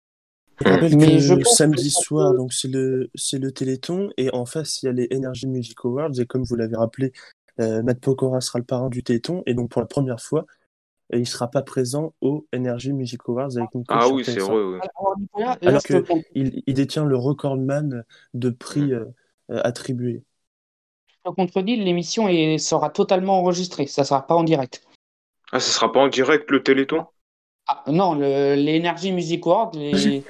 Je 0.65 0.69
rappelle 0.69 0.97
que 0.97 1.45
samedi 1.45 1.91
soir, 1.91 2.35
donc 2.35 2.53
c'est 2.53 2.69
le 2.69 3.11
c'est 3.15 3.39
le 3.39 3.51
Téléthon 3.51 4.11
et 4.17 4.31
en 4.35 4.45
face 4.45 4.83
il 4.83 4.87
y 4.87 4.89
a 4.89 4.93
les 4.93 5.09
Energy 5.15 5.47
Music 5.47 5.79
Awards 5.85 6.19
et 6.19 6.27
comme 6.27 6.43
vous 6.45 6.55
l'avez 6.55 6.77
rappelé, 6.77 7.13
euh, 7.61 7.83
Matt 7.83 8.01
Pokora 8.01 8.41
sera 8.41 8.59
le 8.59 8.65
parrain 8.65 8.91
du 8.91 9.03
Téléthon 9.03 9.43
et 9.47 9.55
donc 9.55 9.71
pour 9.71 9.81
la 9.81 9.87
première 9.87 10.21
fois, 10.21 10.45
euh, 11.15 11.19
il 11.19 11.27
sera 11.27 11.51
pas 11.51 11.63
présent 11.63 12.15
au 12.21 12.47
Energy 12.55 12.93
Music 12.93 13.21
Awards 13.27 13.57
avec 13.57 13.75
Nico 13.75 13.95
Ah 13.95 14.09
oui, 14.09 14.25
c'est 14.25 14.39
vrai. 14.39 14.63
Oui. 14.63 14.79
Alors, 15.63 15.83
qu'il 15.83 16.05
il, 16.35 16.63
il, 16.67 16.75
détient 16.75 17.05
le 17.05 17.17
recordman 17.17 18.05
de 18.35 18.51
prix 18.51 18.93
euh, 18.93 19.07
attribués. 19.49 20.23
Je 21.25 21.31
contredis, 21.31 21.77
l'émission 21.77 22.29
sera 22.59 22.91
totalement 22.91 23.39
enregistrée, 23.39 23.87
ça 23.87 24.05
sera 24.05 24.27
pas 24.27 24.35
en 24.35 24.45
direct. 24.45 24.83
Ah, 25.53 25.61
ça 25.61 25.73
sera 25.73 25.93
pas 25.93 26.01
en 26.01 26.09
direct 26.09 26.51
le 26.51 26.63
Téléthon? 26.63 27.07
Ah, 27.67 27.85
non, 27.87 28.15
l'Energy 28.15 29.13
Music 29.13 29.47
Award, 29.47 29.77
les, 29.77 30.25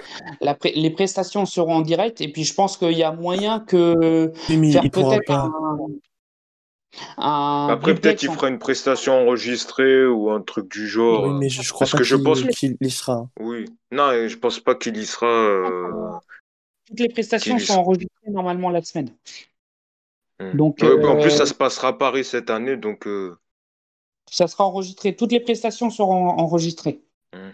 les, 0.75 0.91
prestations 0.91 1.47
seront 1.47 1.77
en 1.77 1.81
direct 1.81 2.21
et 2.21 2.29
puis 2.29 2.45
je 2.45 2.53
pense 2.53 2.77
qu'il 2.77 2.93
y 2.93 3.03
a 3.03 3.13
moyen 3.13 3.61
que 3.61 4.31
faire 4.47 4.83
peut-être 4.91 5.31
un, 5.31 5.51
Après, 7.17 7.95
peut-être 7.95 8.19
qu'il 8.19 8.31
fera 8.31 8.49
une 8.49 8.59
prestation 8.59 9.15
enregistrée 9.15 10.07
ou 10.07 10.31
un 10.31 10.43
truc 10.43 10.71
du 10.71 10.89
genre. 10.89 11.25
Oui, 11.25 11.39
mais 11.39 11.49
je, 11.49 11.73
crois 11.73 11.87
pas 11.87 11.99
que 11.99 12.05
je 12.05 12.17
pense 12.17 12.43
qu'il 12.43 12.77
y 12.81 12.91
sera. 12.91 13.29
Oui, 13.39 13.67
non, 13.91 14.29
je 14.29 14.37
pense 14.37 14.61
pas 14.61 14.75
qu'il 14.75 14.97
y 14.97 15.07
sera. 15.07 15.27
Euh, 15.27 16.11
Toutes 16.89 17.01
les 17.01 17.09
prestations 17.09 17.59
sont 17.59 17.79
enregistrées 17.79 18.31
normalement 18.31 18.71
la 18.71 18.83
semaine. 18.83 19.11
Hmm. 20.41 20.57
Donc, 20.57 20.83
En 20.83 21.21
plus, 21.21 21.31
ça 21.31 21.45
euh, 21.45 21.47
se 21.47 21.55
passera 21.55 21.89
à 21.89 21.93
Paris 21.93 22.25
cette 22.25 22.51
année, 22.51 22.77
donc. 22.77 23.07
Euh, 23.07 23.37
ça 24.31 24.47
sera 24.47 24.65
enregistré. 24.65 25.17
Toutes 25.17 25.33
les 25.33 25.41
prestations 25.41 25.91
seront 25.91 26.29
enregistrées. 26.29 27.03
Mmh. 27.35 27.51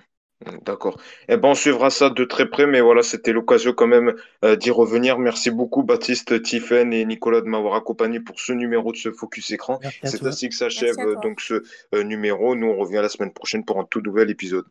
D'accord. 0.67 1.01
Eh 1.29 1.37
ben, 1.39 1.49
on 1.49 1.55
suivra 1.55 1.89
ça 1.89 2.11
de 2.11 2.25
très 2.25 2.49
près, 2.49 2.67
mais 2.67 2.83
voilà, 2.83 3.03
c'était 3.03 3.33
l'occasion 3.33 3.73
quand 3.73 3.87
même 3.87 4.15
euh, 4.45 4.55
d'y 4.55 4.71
revenir. 4.71 5.19
Merci 5.19 5.51
beaucoup, 5.51 5.83
Baptiste, 5.83 6.43
Tiffen 6.43 6.93
et 6.93 7.07
Nicolas 7.07 7.41
de 7.41 7.47
m'avoir 7.47 7.75
accompagné 7.75 8.21
pour 8.21 8.39
ce 8.39 8.53
numéro 8.53 8.93
de 8.93 8.99
ce 8.99 9.11
Focus 9.11 9.51
Écran. 9.51 9.81
C'est 10.05 10.25
ainsi 10.27 10.51
que 10.51 10.55
s'achève 10.55 10.97
donc 11.23 11.41
ce 11.41 11.63
euh, 11.95 12.03
numéro. 12.03 12.55
Nous, 12.55 12.67
on 12.67 12.77
revient 12.77 13.01
la 13.01 13.09
semaine 13.09 13.33
prochaine 13.33 13.65
pour 13.65 13.81
un 13.81 13.85
tout 13.85 14.03
nouvel 14.03 14.29
épisode. 14.31 14.67